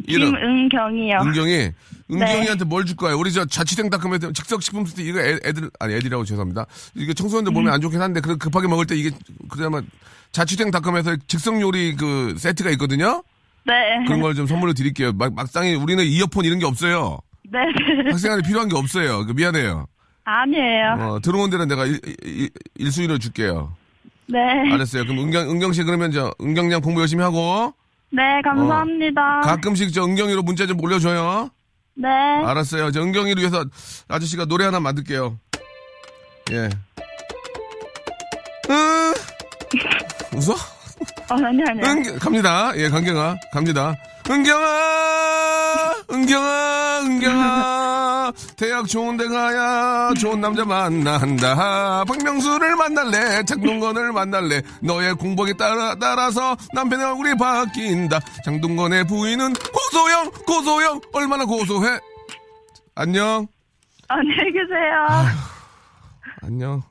이름. 0.06 0.30
김은경이요. 0.32 1.18
은경이. 1.22 1.70
은경이한테 2.10 2.64
뭘 2.66 2.84
줄 2.84 2.96
거야? 2.96 3.14
우리 3.14 3.32
저 3.32 3.44
자취생닷컴에서 3.44 4.32
즉석식품센터 4.32 5.02
이거 5.02 5.20
애, 5.20 5.38
애들 5.44 5.70
아니 5.80 5.94
애들이라고 5.94 6.24
죄송합니다. 6.24 6.66
이게 6.94 7.14
청소년들 7.14 7.52
몸에 7.52 7.70
안 7.70 7.80
좋긴 7.80 8.00
한데 8.00 8.20
그 8.20 8.36
급하게 8.36 8.68
먹을 8.68 8.86
때 8.86 8.94
이게 8.94 9.10
그나마 9.50 9.80
자취생닷컴에서 10.32 11.16
즉석 11.26 11.60
요리 11.60 11.96
그 11.96 12.34
세트가 12.38 12.70
있거든요. 12.70 13.22
네. 13.64 13.72
그런 14.06 14.20
걸 14.20 14.34
좀 14.34 14.46
선물로 14.46 14.72
드릴게요. 14.74 15.12
막, 15.12 15.34
막상에 15.34 15.74
우리는 15.74 16.04
이어폰 16.04 16.44
이런 16.44 16.58
게 16.58 16.66
없어요. 16.66 17.18
네. 17.50 17.58
네. 18.04 18.10
학생한테 18.10 18.46
필요한 18.46 18.68
게 18.68 18.76
없어요. 18.76 19.24
그 19.26 19.32
미안해요. 19.32 19.86
아니에요. 20.24 20.96
어, 21.00 21.20
들어온 21.20 21.50
데는 21.50 21.68
내가 21.68 21.84
일, 21.86 22.00
일, 22.22 22.50
일수위로 22.76 23.18
줄게요. 23.18 23.74
네. 24.26 24.38
알았어요. 24.72 25.04
그럼 25.04 25.18
은경, 25.18 25.50
은경 25.50 25.72
씨 25.72 25.82
그러면 25.82 26.12
저 26.12 26.32
은경양 26.40 26.80
공부 26.80 27.00
열심히 27.00 27.22
하고 27.22 27.74
네, 28.10 28.40
감사합니다. 28.42 29.40
가끔씩 29.40 29.92
저 29.92 30.04
은경이로 30.04 30.42
문자 30.42 30.66
좀 30.66 30.82
올려줘요. 30.82 31.50
네. 31.94 32.08
알았어요. 32.08 32.90
저 32.90 33.02
은경이를 33.02 33.40
위해서 33.40 33.64
아저씨가 34.08 34.44
노래 34.46 34.64
하나 34.64 34.80
만들게요. 34.80 35.38
예. 36.52 36.68
으, 38.70 39.14
웃어? 40.36 40.54
어, 41.30 41.34
아니, 41.34 41.62
아니요. 41.68 41.84
은, 41.84 42.18
갑니다. 42.18 42.72
예, 42.76 42.88
강경아. 42.88 43.36
갑니다. 43.52 43.94
은경아! 44.30 45.94
은경아! 46.12 47.00
은경아! 47.04 48.32
대학 48.56 48.86
좋은 48.86 49.16
데 49.16 49.26
가야 49.26 50.12
좋은 50.20 50.40
남자 50.40 50.64
만난다. 50.64 52.04
박명수를 52.04 52.76
만날래. 52.76 53.42
장동건을 53.44 54.12
만날래. 54.12 54.62
너의 54.80 55.14
공복에 55.14 55.54
따라, 55.54 55.96
따라서 55.96 56.56
남편의 56.72 57.04
얼굴이 57.04 57.34
바뀐다. 57.36 58.20
장동건의 58.44 59.06
부인은 59.08 59.54
고소영! 59.54 60.30
고소영! 60.46 61.00
얼마나 61.12 61.44
고소해? 61.44 61.98
안녕. 62.94 63.46
안녕히 64.08 64.52
계세요. 64.52 65.26
안녕. 66.42 66.82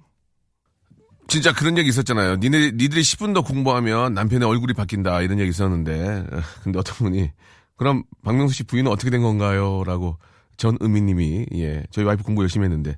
진짜 1.31 1.53
그런 1.53 1.77
얘기 1.77 1.87
있었잖아요. 1.87 2.35
니네, 2.35 2.71
니들이 2.71 2.99
10분 2.99 3.33
더 3.33 3.41
공부하면 3.41 4.13
남편의 4.13 4.45
얼굴이 4.45 4.73
바뀐다. 4.73 5.21
이런 5.21 5.39
얘기 5.39 5.49
있었는데. 5.49 6.25
근데 6.61 6.77
어떤 6.77 6.93
분이, 6.97 7.31
그럼 7.77 8.03
박명수 8.21 8.53
씨 8.53 8.63
부인은 8.65 8.91
어떻게 8.91 9.09
된 9.09 9.21
건가요? 9.21 9.85
라고 9.85 10.17
전은미 10.57 10.99
님이, 10.99 11.45
예, 11.55 11.85
저희 11.89 12.03
와이프 12.03 12.23
공부 12.23 12.41
열심히 12.41 12.65
했는데, 12.65 12.97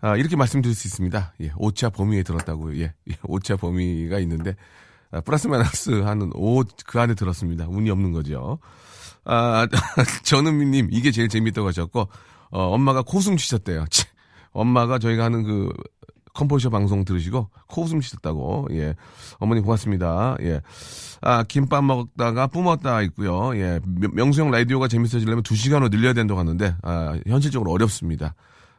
아, 0.00 0.16
이렇게 0.16 0.36
말씀드릴 0.36 0.76
수 0.76 0.86
있습니다. 0.86 1.34
예, 1.40 1.50
오차 1.56 1.90
범위에 1.90 2.22
들었다고요. 2.22 2.78
예, 2.78 2.94
예, 3.10 3.14
오차 3.24 3.56
범위가 3.56 4.20
있는데, 4.20 4.54
아, 5.10 5.20
플러스 5.20 5.48
마이너스 5.48 5.90
하는 5.90 6.30
오, 6.36 6.62
그 6.86 7.00
안에 7.00 7.14
들었습니다. 7.14 7.66
운이 7.68 7.90
없는 7.90 8.12
거죠. 8.12 8.60
아, 9.24 9.66
전은미 10.22 10.66
님, 10.66 10.88
이게 10.92 11.10
제일 11.10 11.28
재밌다고 11.28 11.66
하셨고, 11.66 12.08
어, 12.52 12.62
엄마가 12.62 13.02
코숨 13.02 13.36
쉬셨대요. 13.36 13.86
치, 13.90 14.04
엄마가 14.52 15.00
저희가 15.00 15.24
하는 15.24 15.42
그, 15.42 15.68
컴포셔 16.34 16.70
방송 16.70 17.04
들으시고 17.04 17.50
코웃음 17.68 18.00
쉬셨다고. 18.00 18.68
예. 18.72 18.94
어머니 19.38 19.60
고맙습니다. 19.60 20.36
예. 20.42 20.60
아 21.20 21.42
김밥 21.44 21.84
먹다가 21.84 22.46
뿜었다 22.46 23.02
있고요. 23.02 23.54
예. 23.56 23.80
명- 23.84 24.12
명수형 24.14 24.50
라디오가 24.50 24.88
재밌어지려면 24.88 25.42
두 25.42 25.54
시간으로 25.54 25.88
늘려야 25.90 26.12
된다고 26.14 26.40
하는데 26.40 26.74
아 26.82 27.18
현실적으로 27.26 27.70
어렵습니다. 27.72 28.34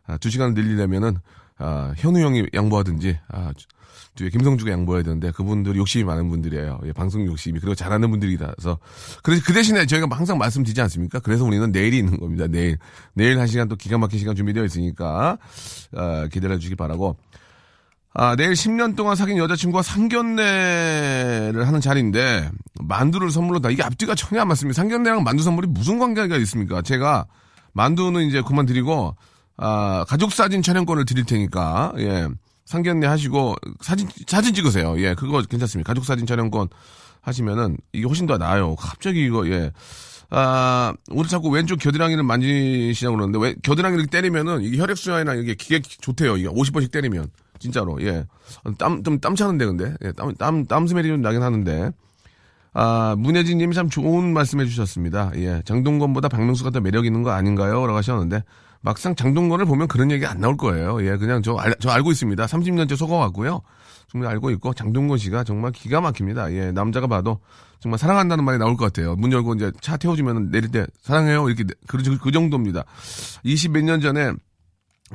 아, 0.05 0.17
두 0.17 0.29
시간을 0.29 0.53
늘리려면은 0.53 1.17
아 1.57 1.93
현우 1.97 2.19
형이 2.19 2.47
양보하든지 2.53 3.19
아 3.29 3.53
주- 3.55 3.67
뒤에 4.15 4.29
김성주가 4.29 4.71
양보해야 4.71 5.01
되는데 5.01 5.31
그분들이 5.31 5.79
욕심이 5.79 6.03
많은 6.03 6.29
분들이에요. 6.29 6.81
예, 6.85 6.91
방송 6.91 7.25
욕심이 7.25 7.59
그리고 7.59 7.73
잘하는 7.73 8.11
분들이라서. 8.11 8.77
그래서 9.23 9.43
그 9.45 9.53
대신에 9.53 9.87
저희가 9.87 10.07
항상 10.15 10.37
말씀드리지 10.37 10.79
않습니까? 10.81 11.19
그래서 11.19 11.43
우리는 11.45 11.71
내일이 11.71 11.97
있는 11.97 12.19
겁니다. 12.19 12.45
내일. 12.47 12.77
내일 13.15 13.39
한 13.39 13.47
시간 13.47 13.67
또 13.67 13.75
기가 13.75 13.97
막힌 13.97 14.19
시간 14.19 14.35
준비되어 14.35 14.65
있으니까 14.65 15.37
아, 15.95 16.27
기다려 16.31 16.57
주시기 16.57 16.75
바라고 16.75 17.15
아, 18.15 18.36
내일 18.36 18.52
10년 18.52 18.95
동안 18.95 19.15
사귄 19.15 19.38
여자친구와 19.38 19.82
상견례를 19.82 21.65
하는 21.65 21.82
자리인데, 21.82 22.49
만두를 22.80 23.32
선물로 23.32 23.60
다, 23.60 23.71
이게 23.71 23.82
앞뒤가 23.82 24.13
전혀 24.13 24.41
안 24.41 24.47
맞습니다. 24.49 24.76
상견례랑 24.80 25.23
만두 25.23 25.41
선물이 25.41 25.67
무슨 25.69 25.97
관계가 25.97 26.38
있습니까? 26.38 26.84
제가 26.84 27.26
만두는 27.73 28.28
이제 28.28 28.43
그만 28.43 28.67
드리고, 28.67 29.15
아, 29.58 30.06
가족 30.08 30.32
사진 30.32 30.62
촬영권을 30.62 31.06
드릴 31.06 31.26
테니까, 31.26 31.93
예. 31.97 32.28
상견례 32.65 33.08
하시고, 33.08 33.56
사진, 33.82 34.08
사진 34.28 34.54
찍으세요. 34.54 34.95
예, 34.99 35.15
그거 35.15 35.41
괜찮습니다. 35.41 35.88
가족 35.88 36.06
사진 36.06 36.28
촬영권 36.28 36.67
하시면은, 37.21 37.78
이게 37.93 38.06
훨씬 38.06 38.28
더 38.28 38.38
나아요. 38.38 38.76
갑자기 38.76 39.26
이거, 39.26 39.47
예. 39.47 39.71
아, 40.30 40.93
우리 41.10 41.28
자꾸 41.28 41.49
왼쪽 41.49 41.80
겨드랑이를 41.80 42.21
만지시냐고 42.21 43.17
그러는데, 43.17 43.39
왜, 43.39 43.56
겨드랑이 43.63 43.95
이렇게 43.95 44.10
때리면은, 44.12 44.62
이게 44.62 44.78
혈액 44.78 44.97
순환이나 44.97 45.34
이게 45.34 45.56
기계 45.56 45.82
좋대요. 45.82 46.38
이게 46.38 46.47
50번씩 46.47 46.91
때리면. 46.91 47.28
진짜로, 47.63 48.02
예. 48.02 48.26
땀, 48.78 49.02
좀 49.04 49.19
땀 49.19 49.36
차는데, 49.36 49.65
근데. 49.65 49.95
예, 50.04 50.12
땀, 50.12 50.36
땀, 50.36 50.65
땀 50.65 50.86
스멜이 50.86 51.08
좀 51.08 51.21
나긴 51.21 51.41
하는데. 51.41 51.91
아, 52.73 53.15
문혜진 53.17 53.58
님이 53.58 53.73
참 53.73 53.88
좋은 53.89 54.34
말씀 54.34 54.60
해주셨습니다. 54.60 55.32
예. 55.38 55.62
장동건보다 55.63 56.28
박명수가 56.28 56.71
더 56.71 56.82
매력 56.82 57.06
있는 57.06 57.23
거 57.23 57.32
아닌가요? 57.32 57.86
라고 57.88 57.97
하셨는데, 57.97 58.43
막상 58.82 59.15
장동건을 59.15 59.65
보면 59.65 59.88
그런 59.88 60.12
얘기 60.12 60.26
안 60.26 60.41
나올 60.41 60.58
거예요. 60.58 61.02
예, 61.06 61.15
그냥 61.15 61.41
저, 61.41 61.56
알, 61.56 61.73
저 61.80 61.89
알고 61.89 62.12
있습니다. 62.12 62.45
30년째 62.45 62.97
속아왔고요. 62.97 63.62
정말 64.12 64.30
알고 64.32 64.49
있고, 64.52 64.73
장동건 64.73 65.17
씨가 65.19 65.45
정말 65.45 65.71
기가 65.71 66.02
막힙니다. 66.02 66.52
예, 66.54 66.71
남자가 66.73 67.08
봐도 67.08 67.39
정말 67.80 67.97
사랑한다는 67.97 68.43
말이 68.43 68.58
나올 68.58 68.76
것 68.76 68.86
같아요. 68.91 69.15
문 69.15 69.32
열고 69.32 69.54
이제 69.56 69.71
차 69.80 69.95
태워주면 69.95 70.52
내릴 70.52 70.69
때, 70.69 70.86
사랑해요. 71.02 71.47
이렇게, 71.47 71.63
그, 71.88 71.97
그 72.17 72.32
정도입니다. 72.32 72.84
20 73.43 73.71
몇 73.71 73.84
년 73.86 74.02
전에 74.02 74.34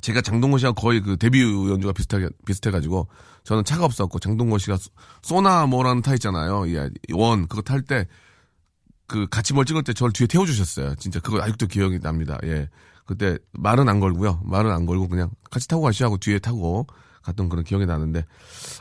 제가 0.00 0.20
장동건 0.20 0.58
씨하고 0.58 0.74
거의 0.80 1.00
그 1.00 1.16
데뷔 1.16 1.42
연주가 1.42 1.92
비슷하게, 1.92 2.28
비슷해가지고, 2.46 3.08
저는 3.44 3.64
차가 3.64 3.84
없었고, 3.84 4.18
장동건 4.18 4.58
씨가 4.58 4.76
소- 4.76 4.90
소나 5.22 5.66
뭐라는 5.66 6.02
타 6.02 6.14
있잖아요. 6.14 6.68
예, 6.70 6.88
원, 7.12 7.46
그거 7.48 7.62
탈 7.62 7.82
때, 7.82 8.06
그 9.06 9.26
같이 9.28 9.54
뭘 9.54 9.64
찍을 9.64 9.82
때 9.84 9.92
저를 9.94 10.12
뒤에 10.12 10.26
태워주셨어요. 10.26 10.94
진짜 10.96 11.18
그거 11.20 11.40
아직도 11.42 11.66
기억이 11.66 11.98
납니다. 12.00 12.38
예. 12.44 12.68
그때 13.06 13.38
말은 13.52 13.88
안 13.88 14.00
걸고요. 14.00 14.42
말은 14.44 14.70
안 14.70 14.84
걸고 14.84 15.08
그냥 15.08 15.30
같이 15.50 15.66
타고 15.66 15.80
가시하고 15.80 16.18
뒤에 16.18 16.38
타고 16.38 16.86
갔던 17.22 17.48
그런 17.48 17.64
기억이 17.64 17.86
나는데 17.86 18.26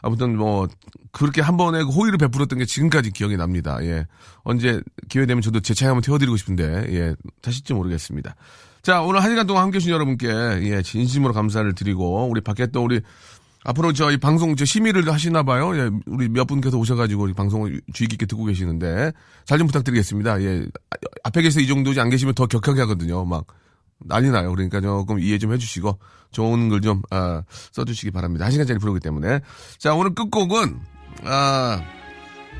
아무튼 0.01 0.35
뭐 0.37 0.67
그렇게 1.13 1.39
한 1.41 1.55
번에 1.55 1.81
그 1.81 1.89
호의를 1.91 2.17
베풀었던 2.17 2.59
게 2.59 2.65
지금까지 2.65 3.11
기억이 3.11 3.37
납니다. 3.37 3.77
예. 3.83 4.05
언제 4.43 4.81
기회 5.07 5.25
되면 5.25 5.41
저도 5.41 5.61
제 5.61 5.73
차에 5.73 5.87
한번 5.87 6.01
태워드리고 6.01 6.35
싶은데 6.35 6.87
예. 6.93 7.15
타실지 7.41 7.73
모르겠습니다. 7.73 8.35
자 8.81 9.01
오늘 9.01 9.21
한 9.23 9.29
시간 9.31 9.47
동안 9.47 9.63
함께 9.63 9.77
해주신 9.77 9.93
여러분께 9.93 10.27
예 10.27 10.81
진심으로 10.81 11.33
감사를 11.33 11.73
드리고 11.75 12.27
우리 12.29 12.41
밖에 12.41 12.67
또 12.67 12.83
우리 12.83 13.01
앞으로 13.65 13.91
저희 13.91 14.17
방송 14.17 14.55
저 14.55 14.63
심의를 14.63 15.11
하시나 15.11 15.43
봐요. 15.43 15.75
예, 15.77 15.89
우리 16.05 16.29
몇 16.29 16.45
분께서 16.45 16.77
오셔가지고 16.77 17.33
방송을 17.33 17.81
주의 17.93 18.07
깊게 18.07 18.25
듣고 18.25 18.45
계시는데 18.45 19.11
잘 19.45 19.57
좀 19.57 19.67
부탁드리겠습니다. 19.67 20.41
예, 20.41 20.65
아, 20.91 20.95
앞에 21.25 21.41
계서 21.41 21.59
이 21.59 21.67
정도지 21.67 21.99
안 21.99 22.09
계시면 22.09 22.33
더 22.35 22.45
격하게 22.47 22.79
하거든요. 22.81 23.25
막 23.25 23.45
난리 23.99 24.29
나요. 24.29 24.51
그러니까 24.53 24.79
조금 24.79 25.19
이해 25.19 25.37
좀 25.37 25.51
해주시고 25.51 25.99
좋은 26.31 26.69
글 26.69 26.79
좀 26.81 27.01
아, 27.09 27.41
써주시기 27.73 28.11
바랍니다. 28.11 28.45
한 28.45 28.51
시간짜리 28.51 28.79
프로기 28.79 28.99
때문에 29.01 29.41
자 29.79 29.93
오늘 29.95 30.13
끝곡은 30.15 30.79
아, 31.25 31.81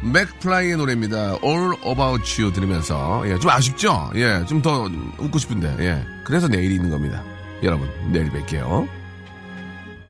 맥플라이의 0.01 0.77
노래입니다. 0.77 1.37
All 1.43 1.73
About 1.85 2.41
You 2.41 2.53
들으면서 2.53 3.23
예, 3.27 3.37
좀 3.39 3.49
아쉽죠? 3.51 4.11
예, 4.15 4.43
좀 4.47 4.61
더 4.61 4.89
웃고 5.17 5.37
싶은데 5.39 5.75
예, 5.79 6.05
그래서 6.23 6.47
내일이 6.47 6.75
있는 6.75 6.89
겁니다. 6.89 7.23
여러분 7.63 7.89
내일 8.11 8.29
뵐게요. 8.31 8.87